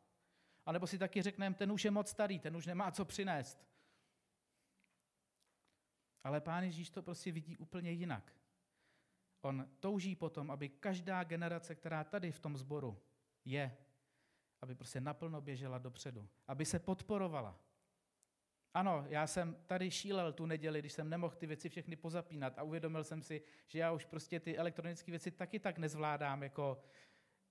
A 0.66 0.72
nebo 0.72 0.88
si 0.88 0.98
taky 0.98 1.22
řekneme, 1.22 1.56
ten 1.56 1.72
už 1.72 1.86
je 1.86 1.92
moc 1.92 2.10
starý, 2.10 2.40
ten 2.40 2.58
už 2.58 2.66
nemá 2.66 2.92
co 2.92 3.06
přinést. 3.06 3.68
Ale 6.24 6.42
Pán 6.42 6.64
Ježíš 6.64 6.90
to 6.90 7.04
prostě 7.04 7.32
vidí 7.32 7.58
úplně 7.58 7.92
jinak. 7.92 8.34
On 9.42 9.70
touží 9.80 10.16
potom, 10.16 10.52
aby 10.52 10.70
každá 10.70 11.24
generace, 11.24 11.76
která 11.76 12.04
tady 12.04 12.32
v 12.32 12.40
tom 12.40 12.58
sboru 12.58 13.02
je, 13.46 13.78
aby 14.62 14.76
prostě 14.76 15.02
naplno 15.02 15.42
běžela 15.42 15.78
dopředu, 15.78 16.30
aby 16.48 16.66
se 16.66 16.80
podporovala. 16.80 17.60
Ano, 18.74 19.06
já 19.10 19.28
jsem 19.28 19.56
tady 19.66 19.92
šílel 19.92 20.34
tu 20.34 20.46
neděli, 20.46 20.80
když 20.80 20.94
jsem 20.94 21.10
nemohl 21.10 21.36
ty 21.36 21.48
věci 21.48 21.70
všechny 21.70 21.96
pozapínat 21.96 22.60
a 22.60 22.64
uvědomil 22.64 23.04
jsem 23.04 23.22
si, 23.22 23.42
že 23.68 23.80
já 23.80 23.92
už 23.92 24.06
prostě 24.06 24.40
ty 24.40 24.58
elektronické 24.58 25.12
věci 25.12 25.32
taky 25.32 25.60
tak 25.60 25.78
nezvládám 25.78 26.44
jako, 26.44 26.84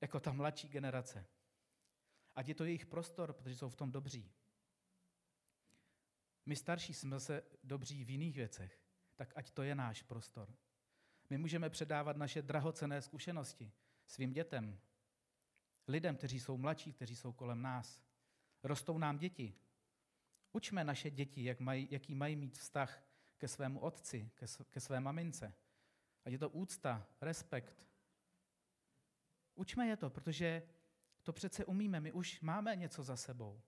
jako 0.00 0.20
ta 0.20 0.32
mladší 0.32 0.68
generace. 0.68 1.26
Ať 2.38 2.48
je 2.48 2.54
to 2.54 2.64
jejich 2.64 2.86
prostor, 2.86 3.32
protože 3.32 3.56
jsou 3.56 3.68
v 3.68 3.76
tom 3.76 3.92
dobří. 3.92 4.30
My 6.46 6.56
starší 6.56 6.94
jsme 6.94 7.10
zase 7.10 7.42
dobří 7.64 8.04
v 8.04 8.10
jiných 8.10 8.36
věcech, 8.36 8.80
tak 9.16 9.32
ať 9.36 9.50
to 9.50 9.62
je 9.62 9.74
náš 9.74 10.02
prostor. 10.02 10.54
My 11.30 11.38
můžeme 11.38 11.70
předávat 11.70 12.16
naše 12.16 12.42
drahocené 12.42 13.02
zkušenosti 13.02 13.72
svým 14.06 14.32
dětem, 14.32 14.80
lidem, 15.88 16.16
kteří 16.16 16.40
jsou 16.40 16.56
mladší, 16.56 16.92
kteří 16.92 17.16
jsou 17.16 17.32
kolem 17.32 17.62
nás. 17.62 18.02
Rostou 18.62 18.98
nám 18.98 19.18
děti. 19.18 19.54
Učme 20.52 20.84
naše 20.84 21.10
děti, 21.10 21.44
jak 21.44 21.60
mají, 21.60 21.88
jaký 21.90 22.14
mají 22.14 22.36
mít 22.36 22.58
vztah 22.58 23.04
ke 23.38 23.48
svému 23.48 23.80
otci, 23.80 24.30
ke, 24.34 24.46
ke 24.70 24.80
své 24.80 25.00
mamince. 25.00 25.54
Ať 26.24 26.32
je 26.32 26.38
to 26.38 26.50
úcta, 26.50 27.06
respekt. 27.20 27.86
Učme 29.54 29.86
je 29.86 29.96
to, 29.96 30.10
protože 30.10 30.62
to 31.28 31.32
přece 31.32 31.64
umíme, 31.64 32.00
my 32.00 32.12
už 32.12 32.40
máme 32.40 32.76
něco 32.76 33.02
za 33.02 33.16
sebou. 33.16 33.60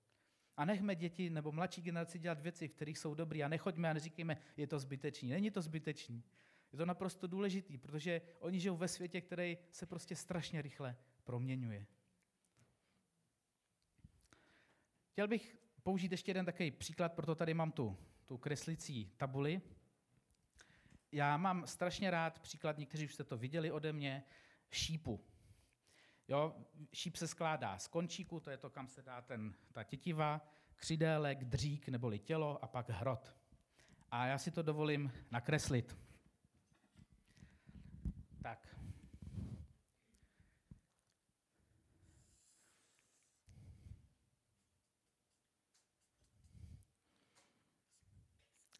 A 0.57 0.65
nechme 0.65 0.95
děti 0.95 1.31
nebo 1.31 1.53
mladší 1.53 1.83
generaci 1.83 2.19
dělat 2.19 2.41
věci, 2.41 2.69
v 2.69 2.73
kterých 2.73 2.99
jsou 2.99 3.15
dobrý 3.15 3.45
a 3.45 3.49
nechoďme 3.49 3.91
a 3.91 3.93
neříkejme, 3.93 4.37
je 4.57 4.67
to 4.67 4.79
zbytečný. 4.79 5.31
Není 5.31 5.51
to 5.51 5.63
zbytečný. 5.63 6.25
Je 6.73 6.79
to 6.79 6.87
naprosto 6.87 7.27
důležitý, 7.27 7.79
protože 7.79 8.23
oni 8.39 8.61
žijou 8.61 8.77
ve 8.77 8.89
světě, 8.89 9.21
který 9.21 9.59
se 9.71 9.87
prostě 9.87 10.17
strašně 10.17 10.63
rychle 10.63 10.97
proměňuje. 11.25 11.87
Chtěl 15.13 15.29
bych 15.29 15.57
použít 15.83 16.13
ještě 16.13 16.31
jeden 16.31 16.47
takový 16.47 16.71
příklad, 16.71 17.13
proto 17.13 17.35
tady 17.35 17.55
mám 17.55 17.73
tu, 17.73 17.97
tu 18.27 18.39
kreslicí 18.39 19.13
tabuli. 19.17 19.61
Já 21.13 21.37
mám 21.37 21.67
strašně 21.67 22.11
rád 22.11 22.39
příklad, 22.39 22.79
někteří 22.79 23.05
už 23.05 23.15
jste 23.15 23.25
to 23.25 23.37
viděli 23.37 23.71
ode 23.71 23.93
mě, 23.93 24.25
šípu. 24.71 25.30
Jo, 26.31 26.55
šíp 26.93 27.17
se 27.17 27.29
skládá 27.29 27.79
z 27.79 27.89
končíku, 27.89 28.41
to 28.41 28.51
je 28.51 28.57
to, 28.57 28.71
kam 28.71 28.89
se 28.89 29.03
dá 29.03 29.23
ten, 29.23 29.55
ta 29.73 29.85
tětiva, 29.85 30.41
křidélek, 30.77 31.45
dřík 31.45 31.89
neboli 31.89 32.19
tělo 32.19 32.65
a 32.65 32.67
pak 32.67 32.91
hrot. 32.91 33.35
A 34.11 34.27
já 34.27 34.39
si 34.39 34.51
to 34.51 34.63
dovolím 34.63 35.13
nakreslit. 35.31 35.97
Tak. 38.43 38.77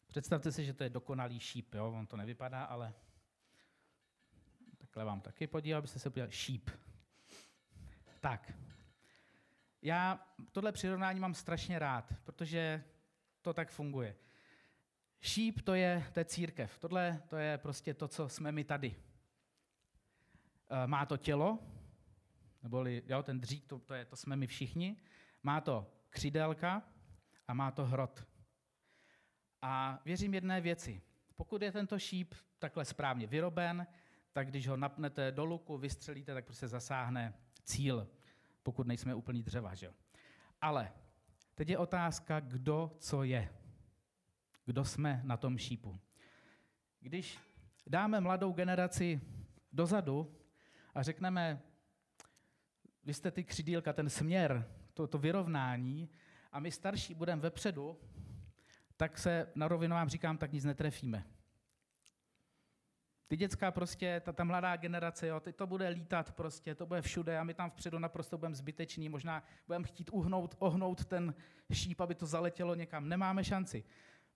Představte 0.07 0.51
si, 0.51 0.65
že 0.65 0.73
to 0.73 0.83
je 0.83 0.89
dokonalý 0.89 1.39
šíp, 1.39 1.73
jo? 1.73 1.91
on 1.91 2.07
to 2.07 2.17
nevypadá, 2.17 2.63
ale 2.63 2.93
takhle 4.77 5.05
vám 5.05 5.21
taky 5.21 5.47
podíval, 5.47 5.77
abyste 5.77 5.99
se 5.99 6.09
podívali. 6.09 6.31
Šíp. 6.31 6.69
Tak. 8.21 8.53
Já 9.81 10.27
tohle 10.51 10.71
přirovnání 10.71 11.19
mám 11.19 11.33
strašně 11.33 11.79
rád, 11.79 12.13
protože 12.23 12.83
to 13.41 13.53
tak 13.53 13.71
funguje. 13.71 14.15
Šíp 15.21 15.61
to 15.61 15.73
je, 15.73 16.05
to 16.13 16.19
je 16.19 16.25
církev. 16.25 16.77
Tohle 16.79 17.21
to 17.27 17.37
je 17.37 17.57
prostě 17.57 17.93
to, 17.93 18.07
co 18.07 18.29
jsme 18.29 18.51
my 18.51 18.63
tady. 18.63 18.95
E, 20.69 20.87
má 20.87 21.05
to 21.05 21.17
tělo, 21.17 21.59
neboli 22.63 23.03
jo, 23.07 23.23
ten 23.23 23.39
dřík, 23.39 23.65
to, 23.65 23.79
to, 23.79 23.93
je, 23.93 24.05
to 24.05 24.15
jsme 24.15 24.35
my 24.35 24.47
všichni. 24.47 24.97
Má 25.43 25.61
to 25.61 25.93
křidélka 26.09 26.83
a 27.47 27.53
má 27.53 27.71
to 27.71 27.85
hrot. 27.85 28.27
A 29.61 30.01
věřím 30.05 30.33
jedné 30.33 30.61
věci. 30.61 31.01
Pokud 31.35 31.61
je 31.61 31.71
tento 31.71 31.99
šíp 31.99 32.33
takhle 32.59 32.85
správně 32.85 33.27
vyroben, 33.27 33.87
tak 34.33 34.47
když 34.47 34.67
ho 34.67 34.77
napnete 34.77 35.31
do 35.31 35.45
luku, 35.45 35.77
vystřelíte, 35.77 36.33
tak 36.33 36.45
prostě 36.45 36.67
zasáhne 36.67 37.33
cíl, 37.63 38.07
pokud 38.63 38.87
nejsme 38.87 39.15
úplný 39.15 39.43
dřeva. 39.43 39.75
Že? 39.75 39.93
Ale 40.61 40.91
teď 41.55 41.69
je 41.69 41.77
otázka, 41.77 42.39
kdo 42.39 42.95
co 42.99 43.23
je. 43.23 43.49
Kdo 44.65 44.85
jsme 44.85 45.21
na 45.23 45.37
tom 45.37 45.57
šípu. 45.57 45.99
Když 46.99 47.39
dáme 47.87 48.21
mladou 48.21 48.53
generaci 48.53 49.21
dozadu 49.71 50.35
a 50.95 51.03
řekneme, 51.03 51.61
vy 53.03 53.13
jste 53.13 53.31
ty 53.31 53.43
křidílka, 53.43 53.93
ten 53.93 54.09
směr, 54.09 54.67
to, 54.93 55.07
to 55.07 55.17
vyrovnání, 55.17 56.09
a 56.51 56.59
my 56.59 56.71
starší 56.71 57.13
budeme 57.13 57.41
vepředu, 57.41 57.99
tak 58.97 59.17
se 59.17 59.51
na 59.55 59.67
rovinu 59.67 59.95
vám 59.95 60.09
říkám, 60.09 60.37
tak 60.37 60.51
nic 60.51 60.63
netrefíme. 60.65 61.23
Ty 63.31 63.37
dětská 63.37 63.71
prostě, 63.71 64.21
ta, 64.25 64.33
ta 64.33 64.43
mladá 64.43 64.75
generace, 64.75 65.27
jo, 65.27 65.39
ty 65.39 65.53
to 65.53 65.67
bude 65.67 65.87
lítat 65.87 66.31
prostě, 66.31 66.75
to 66.75 66.85
bude 66.85 67.01
všude 67.01 67.39
a 67.39 67.43
my 67.43 67.53
tam 67.53 67.69
vpředu 67.69 67.99
naprosto 67.99 68.37
budeme 68.37 68.55
zbyteční, 68.55 69.09
možná 69.09 69.43
budeme 69.67 69.87
chtít 69.87 70.09
uhnout, 70.13 70.55
ohnout 70.59 71.05
ten 71.05 71.33
šíp, 71.73 72.01
aby 72.01 72.15
to 72.15 72.25
zaletělo 72.25 72.75
někam. 72.75 73.09
Nemáme 73.09 73.43
šanci, 73.43 73.83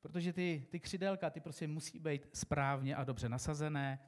protože 0.01 0.33
ty, 0.33 0.67
ty 0.69 0.79
křidelka, 0.79 1.29
ty 1.29 1.39
prostě 1.39 1.67
musí 1.67 1.99
být 1.99 2.29
správně 2.33 2.95
a 2.95 3.03
dobře 3.03 3.29
nasazené, 3.29 3.99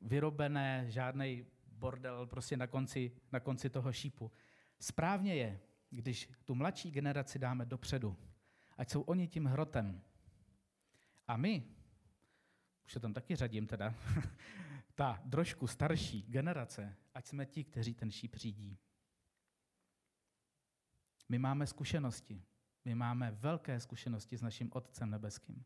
vyrobené, 0.00 0.84
žádný 0.88 1.46
bordel 1.66 2.26
prostě 2.26 2.56
na 2.56 2.66
konci, 2.66 3.12
na 3.32 3.40
konci 3.40 3.70
toho 3.70 3.92
šípu. 3.92 4.32
Správně 4.80 5.34
je, 5.34 5.60
když 5.90 6.30
tu 6.44 6.54
mladší 6.54 6.90
generaci 6.90 7.38
dáme 7.38 7.64
dopředu, 7.66 8.16
ať 8.78 8.90
jsou 8.90 9.00
oni 9.00 9.28
tím 9.28 9.46
hrotem. 9.46 10.02
A 11.28 11.36
my, 11.36 11.62
už 12.84 12.92
se 12.92 13.00
tam 13.00 13.12
taky 13.12 13.36
řadím 13.36 13.66
teda, 13.66 13.94
ta 14.94 15.22
trošku 15.30 15.66
starší 15.66 16.22
generace, 16.22 16.96
ať 17.14 17.26
jsme 17.26 17.46
ti, 17.46 17.64
kteří 17.64 17.94
ten 17.94 18.10
šíp 18.10 18.34
řídí. 18.34 18.78
My 21.28 21.38
máme 21.38 21.66
zkušenosti. 21.66 22.44
My 22.84 22.94
máme 22.94 23.30
velké 23.30 23.80
zkušenosti 23.80 24.36
s 24.36 24.42
naším 24.42 24.70
Otcem 24.72 25.10
nebeským. 25.10 25.64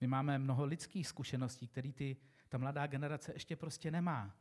My 0.00 0.06
máme 0.06 0.38
mnoho 0.38 0.64
lidských 0.64 1.06
zkušeností, 1.06 1.68
které 1.68 1.92
ty, 1.92 2.16
ta 2.48 2.58
mladá 2.58 2.86
generace 2.86 3.32
ještě 3.32 3.56
prostě 3.56 3.90
nemá. 3.90 4.36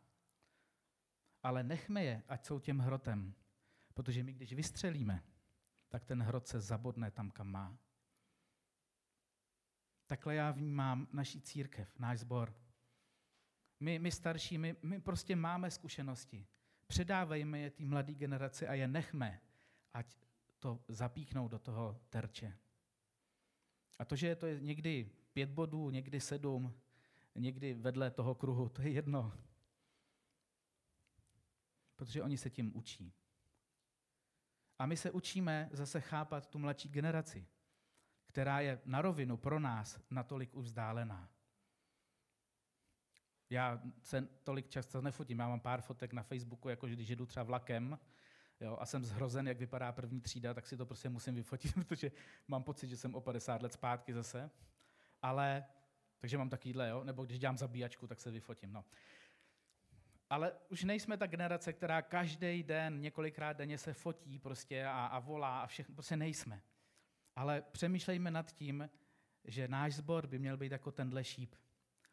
Ale 1.44 1.64
nechme 1.64 2.04
je, 2.04 2.24
ať 2.28 2.46
jsou 2.46 2.60
těm 2.60 2.80
hrotem. 2.80 3.34
Protože 3.94 4.24
my, 4.24 4.34
když 4.34 4.54
vystřelíme, 4.54 5.24
tak 5.90 6.06
ten 6.06 6.24
hrot 6.24 6.48
se 6.48 6.60
zabodne 6.60 7.12
tam, 7.12 7.32
kam 7.32 7.48
má. 7.48 7.78
Takhle 10.14 10.36
já 10.36 10.52
vnímám 10.52 11.08
naší 11.12 11.42
církev, 11.42 12.00
náš 12.00 12.20
sbor. 12.20 12.56
My, 13.80 14.00
my 14.00 14.12
starší, 14.12 14.58
my, 14.58 14.76
my 14.82 15.02
prostě 15.02 15.36
máme 15.36 15.72
zkušenosti. 15.72 16.48
Předávejme 16.88 17.60
je 17.60 17.72
té 17.72 17.86
mladé 17.86 18.14
generaci 18.14 18.68
a 18.68 18.74
je 18.74 18.88
nechme, 18.88 19.42
ať 19.94 20.18
to 20.60 20.84
zapíchnou 20.88 21.48
do 21.48 21.60
toho 21.60 22.02
terče. 22.10 22.58
A 24.00 24.06
to, 24.06 24.16
že 24.16 24.36
to 24.36 24.46
je 24.46 24.60
někdy 24.60 25.12
pět 25.34 25.50
bodů, 25.50 25.90
někdy 25.90 26.20
sedm, 26.20 26.80
někdy 27.36 27.74
vedle 27.74 28.12
toho 28.12 28.36
kruhu, 28.36 28.70
to 28.70 28.82
je 28.82 28.90
jedno. 28.90 29.34
Protože 31.96 32.24
oni 32.24 32.38
se 32.38 32.50
tím 32.50 32.78
učí. 32.78 33.14
A 34.80 34.86
my 34.86 34.98
se 34.98 35.12
učíme 35.12 35.70
zase 35.72 36.02
chápat 36.02 36.48
tu 36.48 36.60
mladší 36.60 36.90
generaci, 36.90 37.48
která 38.34 38.60
je 38.60 38.80
na 38.86 39.02
rovinu 39.02 39.38
pro 39.38 39.60
nás 39.60 40.00
natolik 40.10 40.54
vzdálená. 40.54 41.30
Já 43.50 43.82
se 44.02 44.28
tolik 44.44 44.70
často 44.70 45.02
nefotím, 45.02 45.40
já 45.40 45.48
mám 45.48 45.60
pár 45.60 45.82
fotek 45.82 46.14
na 46.14 46.24
Facebooku, 46.24 46.70
jako 46.70 46.88
když 46.88 47.10
jdu 47.10 47.26
třeba 47.26 47.44
vlakem 47.44 48.00
jo, 48.60 48.78
a 48.80 48.86
jsem 48.86 49.04
zhrozen, 49.06 49.48
jak 49.48 49.58
vypadá 49.58 49.92
první 49.92 50.22
třída, 50.22 50.54
tak 50.54 50.68
si 50.68 50.78
to 50.78 50.86
prostě 50.86 51.10
musím 51.10 51.36
vyfotit, 51.36 51.74
protože 51.88 52.12
mám 52.48 52.64
pocit, 52.64 52.88
že 52.88 52.98
jsem 52.98 53.16
o 53.16 53.22
50 53.22 53.62
let 53.62 53.74
zpátky 53.74 54.14
zase. 54.14 54.52
Ale, 55.22 55.66
takže 56.20 56.38
mám 56.38 56.50
takovýhle, 56.50 56.90
jo, 56.90 57.04
nebo 57.04 57.26
když 57.26 57.40
dělám 57.40 57.58
zabíjačku, 57.58 58.08
tak 58.08 58.20
se 58.20 58.32
vyfotím. 58.32 58.74
No. 58.74 58.86
Ale 60.30 60.54
už 60.70 60.84
nejsme 60.84 61.18
ta 61.18 61.28
generace, 61.28 61.74
která 61.74 62.02
každý 62.02 62.64
den, 62.64 63.02
několikrát 63.02 63.58
denně 63.58 63.78
se 63.78 63.94
fotí 63.94 64.40
prostě 64.40 64.86
a, 64.86 65.06
a 65.06 65.20
volá 65.20 65.62
a 65.62 65.68
všechno, 65.68 65.96
prostě 65.96 66.18
nejsme. 66.18 66.62
Ale 67.36 67.62
přemýšlejme 67.62 68.32
nad 68.32 68.52
tím, 68.52 68.90
že 69.46 69.68
náš 69.68 69.96
sbor 69.96 70.28
by 70.28 70.40
měl 70.40 70.58
být 70.58 70.72
jako 70.72 70.92
tenhle 70.92 71.24
šíp. 71.24 71.56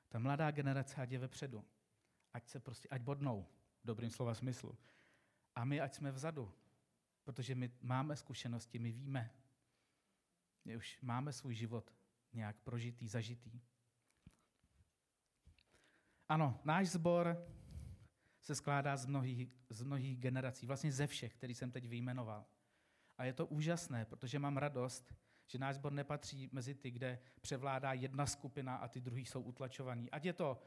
Ta 0.09 0.19
mladá 0.19 0.51
generace, 0.51 0.97
ať 0.97 1.11
je 1.11 1.19
vepředu. 1.19 1.65
Ať 2.33 2.49
se 2.49 2.61
prostě, 2.61 2.89
ať 2.89 3.03
bodnou, 3.03 3.47
v 3.83 3.87
dobrým 3.87 4.11
slova 4.11 4.35
smyslu. 4.35 4.79
A 5.55 5.65
my, 5.65 5.81
ať 5.81 5.95
jsme 5.95 6.13
vzadu. 6.13 6.55
Protože 7.25 7.55
my 7.55 7.71
máme 7.81 8.17
zkušenosti, 8.17 8.79
my 8.79 8.93
víme. 8.93 9.31
My 10.65 10.77
už 10.77 10.99
máme 11.03 11.33
svůj 11.33 11.55
život 11.55 11.95
nějak 12.33 12.57
prožitý, 12.57 13.09
zažitý. 13.09 13.61
Ano, 16.29 16.61
náš 16.65 16.89
sbor 16.89 17.47
se 18.41 18.55
skládá 18.55 18.97
z 18.97 19.07
mnohých, 19.07 19.49
z 19.69 19.83
mnohých 19.83 20.19
generací, 20.19 20.67
vlastně 20.67 20.93
ze 20.93 21.07
všech, 21.07 21.35
který 21.35 21.55
jsem 21.55 21.71
teď 21.71 21.87
vyjmenoval. 21.87 22.47
A 23.21 23.25
je 23.25 23.33
to 23.33 23.47
úžasné, 23.47 24.05
protože 24.05 24.39
mám 24.39 24.57
radost, 24.57 25.15
že 25.47 25.59
náš 25.59 25.75
sbor 25.75 25.93
nepatří 25.93 26.49
mezi 26.53 26.75
ty, 26.75 26.91
kde 26.91 27.19
převládá 27.41 27.93
jedna 27.93 28.27
skupina 28.27 28.77
a 28.77 28.89
ty 28.89 29.01
druhý 29.01 29.27
jsou 29.27 29.43
utlačovaní. 29.43 30.11
Ať 30.11 30.25
je 30.25 30.33
to, 30.33 30.63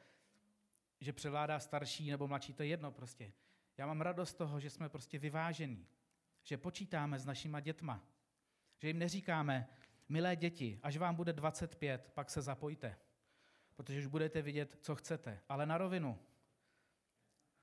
že 0.99 1.13
převládá 1.13 1.59
starší 1.59 2.11
nebo 2.11 2.27
mladší, 2.27 2.53
to 2.53 2.63
je 2.63 2.69
jedno 2.69 2.91
prostě. 2.91 3.33
Já 3.77 3.87
mám 3.87 4.01
radost 4.01 4.33
toho, 4.33 4.59
že 4.59 4.69
jsme 4.69 4.89
prostě 4.89 5.19
vyvážení, 5.19 5.87
že 6.43 6.57
počítáme 6.57 7.19
s 7.19 7.25
našima 7.25 7.59
dětma, 7.59 8.03
že 8.77 8.87
jim 8.87 8.99
neříkáme, 8.99 9.69
milé 10.09 10.35
děti, 10.35 10.79
až 10.83 10.97
vám 10.97 11.15
bude 11.15 11.33
25, 11.33 12.11
pak 12.13 12.29
se 12.29 12.41
zapojte, 12.41 12.97
protože 13.75 13.99
už 13.99 14.07
budete 14.07 14.41
vidět, 14.41 14.77
co 14.81 14.95
chcete. 14.95 15.41
Ale 15.49 15.65
na 15.65 15.77
rovinu, 15.77 16.19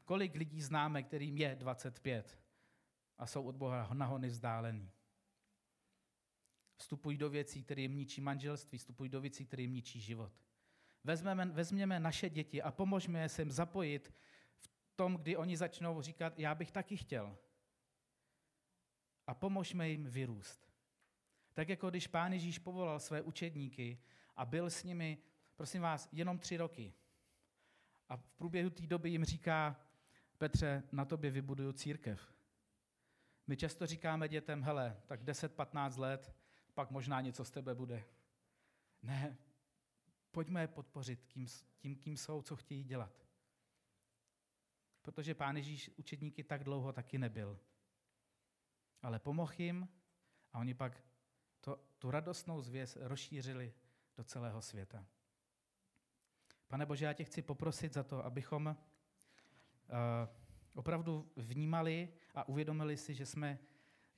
kolik 0.04 0.34
lidí 0.34 0.62
známe, 0.62 1.02
kterým 1.02 1.36
je 1.36 1.56
25 1.56 2.40
a 3.20 3.26
jsou 3.26 3.44
od 3.44 3.56
Boha 3.56 3.94
nahony 3.94 4.28
vzdálení? 4.28 4.90
Vstupují 6.76 7.16
do 7.16 7.30
věcí, 7.30 7.62
které 7.62 7.82
jim 7.82 7.96
ničí 7.96 8.20
manželství, 8.20 8.78
vstupují 8.78 9.10
do 9.10 9.20
věcí, 9.20 9.46
které 9.46 9.62
jim 9.62 9.72
ničí 9.72 10.00
život. 10.00 10.32
Vezmeme, 11.04 11.46
vezměme 11.46 12.00
naše 12.00 12.30
děti 12.30 12.62
a 12.62 12.70
pomožme 12.70 13.20
je 13.20 13.28
se 13.28 13.42
jim 13.42 13.50
zapojit 13.50 14.14
v 14.58 14.68
tom, 14.96 15.16
kdy 15.16 15.36
oni 15.36 15.56
začnou 15.56 16.02
říkat, 16.02 16.38
já 16.38 16.54
bych 16.54 16.70
taky 16.70 16.96
chtěl. 16.96 17.38
A 19.26 19.34
pomožme 19.34 19.88
jim 19.88 20.04
vyrůst. 20.04 20.70
Tak 21.54 21.68
jako 21.68 21.90
když 21.90 22.06
pán 22.06 22.32
Ježíš 22.32 22.58
povolal 22.58 23.00
své 23.00 23.22
učedníky 23.22 23.98
a 24.36 24.44
byl 24.44 24.70
s 24.70 24.84
nimi, 24.84 25.18
prosím 25.56 25.82
vás, 25.82 26.08
jenom 26.12 26.38
tři 26.38 26.56
roky. 26.56 26.94
A 28.08 28.16
v 28.16 28.32
průběhu 28.32 28.70
té 28.70 28.86
doby 28.86 29.10
jim 29.10 29.24
říká, 29.24 29.80
Petře, 30.38 30.82
na 30.92 31.04
tobě 31.04 31.30
vybuduju 31.30 31.72
církev. 31.72 32.39
My 33.50 33.56
často 33.56 33.86
říkáme 33.86 34.28
dětem, 34.28 34.62
hele, 34.62 34.96
tak 35.06 35.22
10-15 35.22 35.98
let, 35.98 36.34
pak 36.74 36.90
možná 36.90 37.20
něco 37.20 37.44
z 37.44 37.50
tebe 37.50 37.74
bude. 37.74 38.04
Ne, 39.02 39.36
pojďme 40.30 40.60
je 40.60 40.68
podpořit 40.68 41.24
tím, 41.24 41.46
tím, 41.76 41.96
kým 41.96 42.16
jsou, 42.16 42.42
co 42.42 42.56
chtějí 42.56 42.84
dělat. 42.84 43.26
Protože 45.02 45.34
pán 45.34 45.56
Ježíš 45.56 45.90
učedníky 45.96 46.44
tak 46.44 46.64
dlouho 46.64 46.92
taky 46.92 47.18
nebyl. 47.18 47.60
Ale 49.02 49.18
pomohl 49.18 49.52
jim 49.58 49.88
a 50.52 50.58
oni 50.58 50.74
pak 50.74 51.04
to, 51.60 51.84
tu 51.98 52.10
radostnou 52.10 52.62
zvěst 52.62 52.96
rozšířili 53.00 53.74
do 54.16 54.24
celého 54.24 54.62
světa. 54.62 55.06
Pane 56.68 56.86
Bože, 56.86 57.04
já 57.04 57.12
tě 57.12 57.24
chci 57.24 57.42
poprosit 57.42 57.92
za 57.92 58.02
to, 58.02 58.24
abychom 58.24 58.66
uh, 58.66 58.76
opravdu 60.74 61.32
vnímali 61.36 62.08
a 62.34 62.48
uvědomili 62.48 62.96
si, 62.96 63.14
že, 63.14 63.26
jsme, 63.26 63.58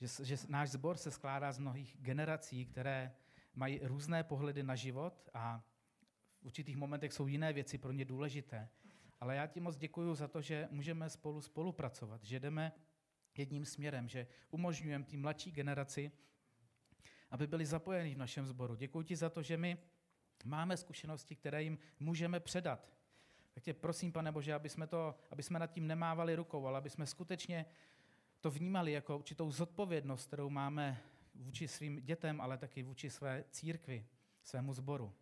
že, 0.00 0.24
že 0.24 0.36
náš 0.48 0.70
sbor 0.70 0.96
se 0.96 1.10
skládá 1.10 1.52
z 1.52 1.58
mnohých 1.58 1.96
generací, 2.00 2.66
které 2.66 3.14
mají 3.54 3.80
různé 3.82 4.24
pohledy 4.24 4.62
na 4.62 4.74
život 4.74 5.28
a 5.34 5.64
v 6.40 6.44
určitých 6.44 6.76
momentech 6.76 7.12
jsou 7.12 7.26
jiné 7.26 7.52
věci 7.52 7.78
pro 7.78 7.92
ně 7.92 8.04
důležité. 8.04 8.68
Ale 9.20 9.36
já 9.36 9.46
ti 9.46 9.60
moc 9.60 9.76
děkuji 9.76 10.14
za 10.14 10.28
to, 10.28 10.42
že 10.42 10.68
můžeme 10.70 11.10
spolu 11.10 11.40
spolupracovat, 11.40 12.24
že 12.24 12.40
jdeme 12.40 12.72
jedním 13.36 13.64
směrem, 13.64 14.08
že 14.08 14.26
umožňujeme 14.50 15.04
té 15.04 15.16
mladší 15.16 15.50
generaci, 15.50 16.12
aby 17.30 17.46
byli 17.46 17.66
zapojeni 17.66 18.14
v 18.14 18.18
našem 18.18 18.46
sboru. 18.46 18.74
Děkuji 18.74 19.02
ti 19.02 19.16
za 19.16 19.30
to, 19.30 19.42
že 19.42 19.56
my 19.56 19.78
máme 20.44 20.76
zkušenosti, 20.76 21.36
které 21.36 21.62
jim 21.62 21.78
můžeme 22.00 22.40
předat. 22.40 22.92
Tak 23.52 23.62
tě 23.62 23.74
prosím, 23.74 24.12
pane 24.12 24.32
Bože, 24.32 24.54
aby 24.54 24.68
jsme, 24.68 24.86
to, 24.86 25.14
aby 25.30 25.42
jsme 25.42 25.58
nad 25.58 25.66
tím 25.66 25.86
nemávali 25.86 26.34
rukou, 26.34 26.66
ale 26.66 26.78
aby 26.78 26.90
jsme 26.90 27.06
skutečně 27.06 27.66
to 28.40 28.50
vnímali 28.50 28.92
jako 28.92 29.18
určitou 29.18 29.50
zodpovědnost, 29.50 30.26
kterou 30.26 30.50
máme 30.50 31.02
vůči 31.34 31.68
svým 31.68 32.00
dětem, 32.00 32.40
ale 32.40 32.58
taky 32.58 32.82
vůči 32.82 33.10
své 33.10 33.44
církvi, 33.50 34.06
svému 34.42 34.72
sboru. 34.72 35.12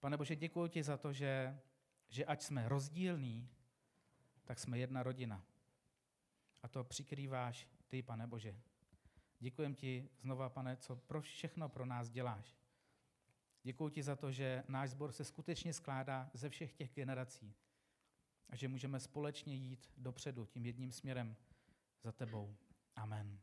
Pane 0.00 0.16
Bože, 0.16 0.36
děkuji 0.36 0.68
ti 0.68 0.82
za 0.82 0.96
to, 0.96 1.12
že, 1.12 1.60
že 2.08 2.24
ať 2.24 2.42
jsme 2.42 2.68
rozdílní, 2.68 3.48
tak 4.44 4.58
jsme 4.58 4.78
jedna 4.78 5.02
rodina. 5.02 5.44
A 6.62 6.68
to 6.68 6.84
přikrýváš 6.84 7.68
ty, 7.88 8.02
pane 8.02 8.26
Bože. 8.26 8.56
Děkujem 9.38 9.74
ti 9.74 10.08
znova, 10.18 10.48
pane, 10.48 10.76
co 10.76 10.96
pro 10.96 11.20
všechno 11.20 11.68
pro 11.68 11.86
nás 11.86 12.10
děláš. 12.10 12.56
Děkuji 13.66 13.88
ti 13.88 14.02
za 14.02 14.16
to, 14.16 14.32
že 14.32 14.64
náš 14.68 14.90
sbor 14.90 15.12
se 15.12 15.24
skutečně 15.24 15.72
skládá 15.72 16.30
ze 16.34 16.48
všech 16.48 16.72
těch 16.72 16.92
generací 16.94 17.54
a 18.48 18.56
že 18.56 18.68
můžeme 18.68 19.00
společně 19.00 19.54
jít 19.54 19.92
dopředu 19.96 20.46
tím 20.46 20.66
jedním 20.66 20.92
směrem 20.92 21.36
za 22.02 22.12
tebou. 22.12 22.56
Amen. 22.96 23.38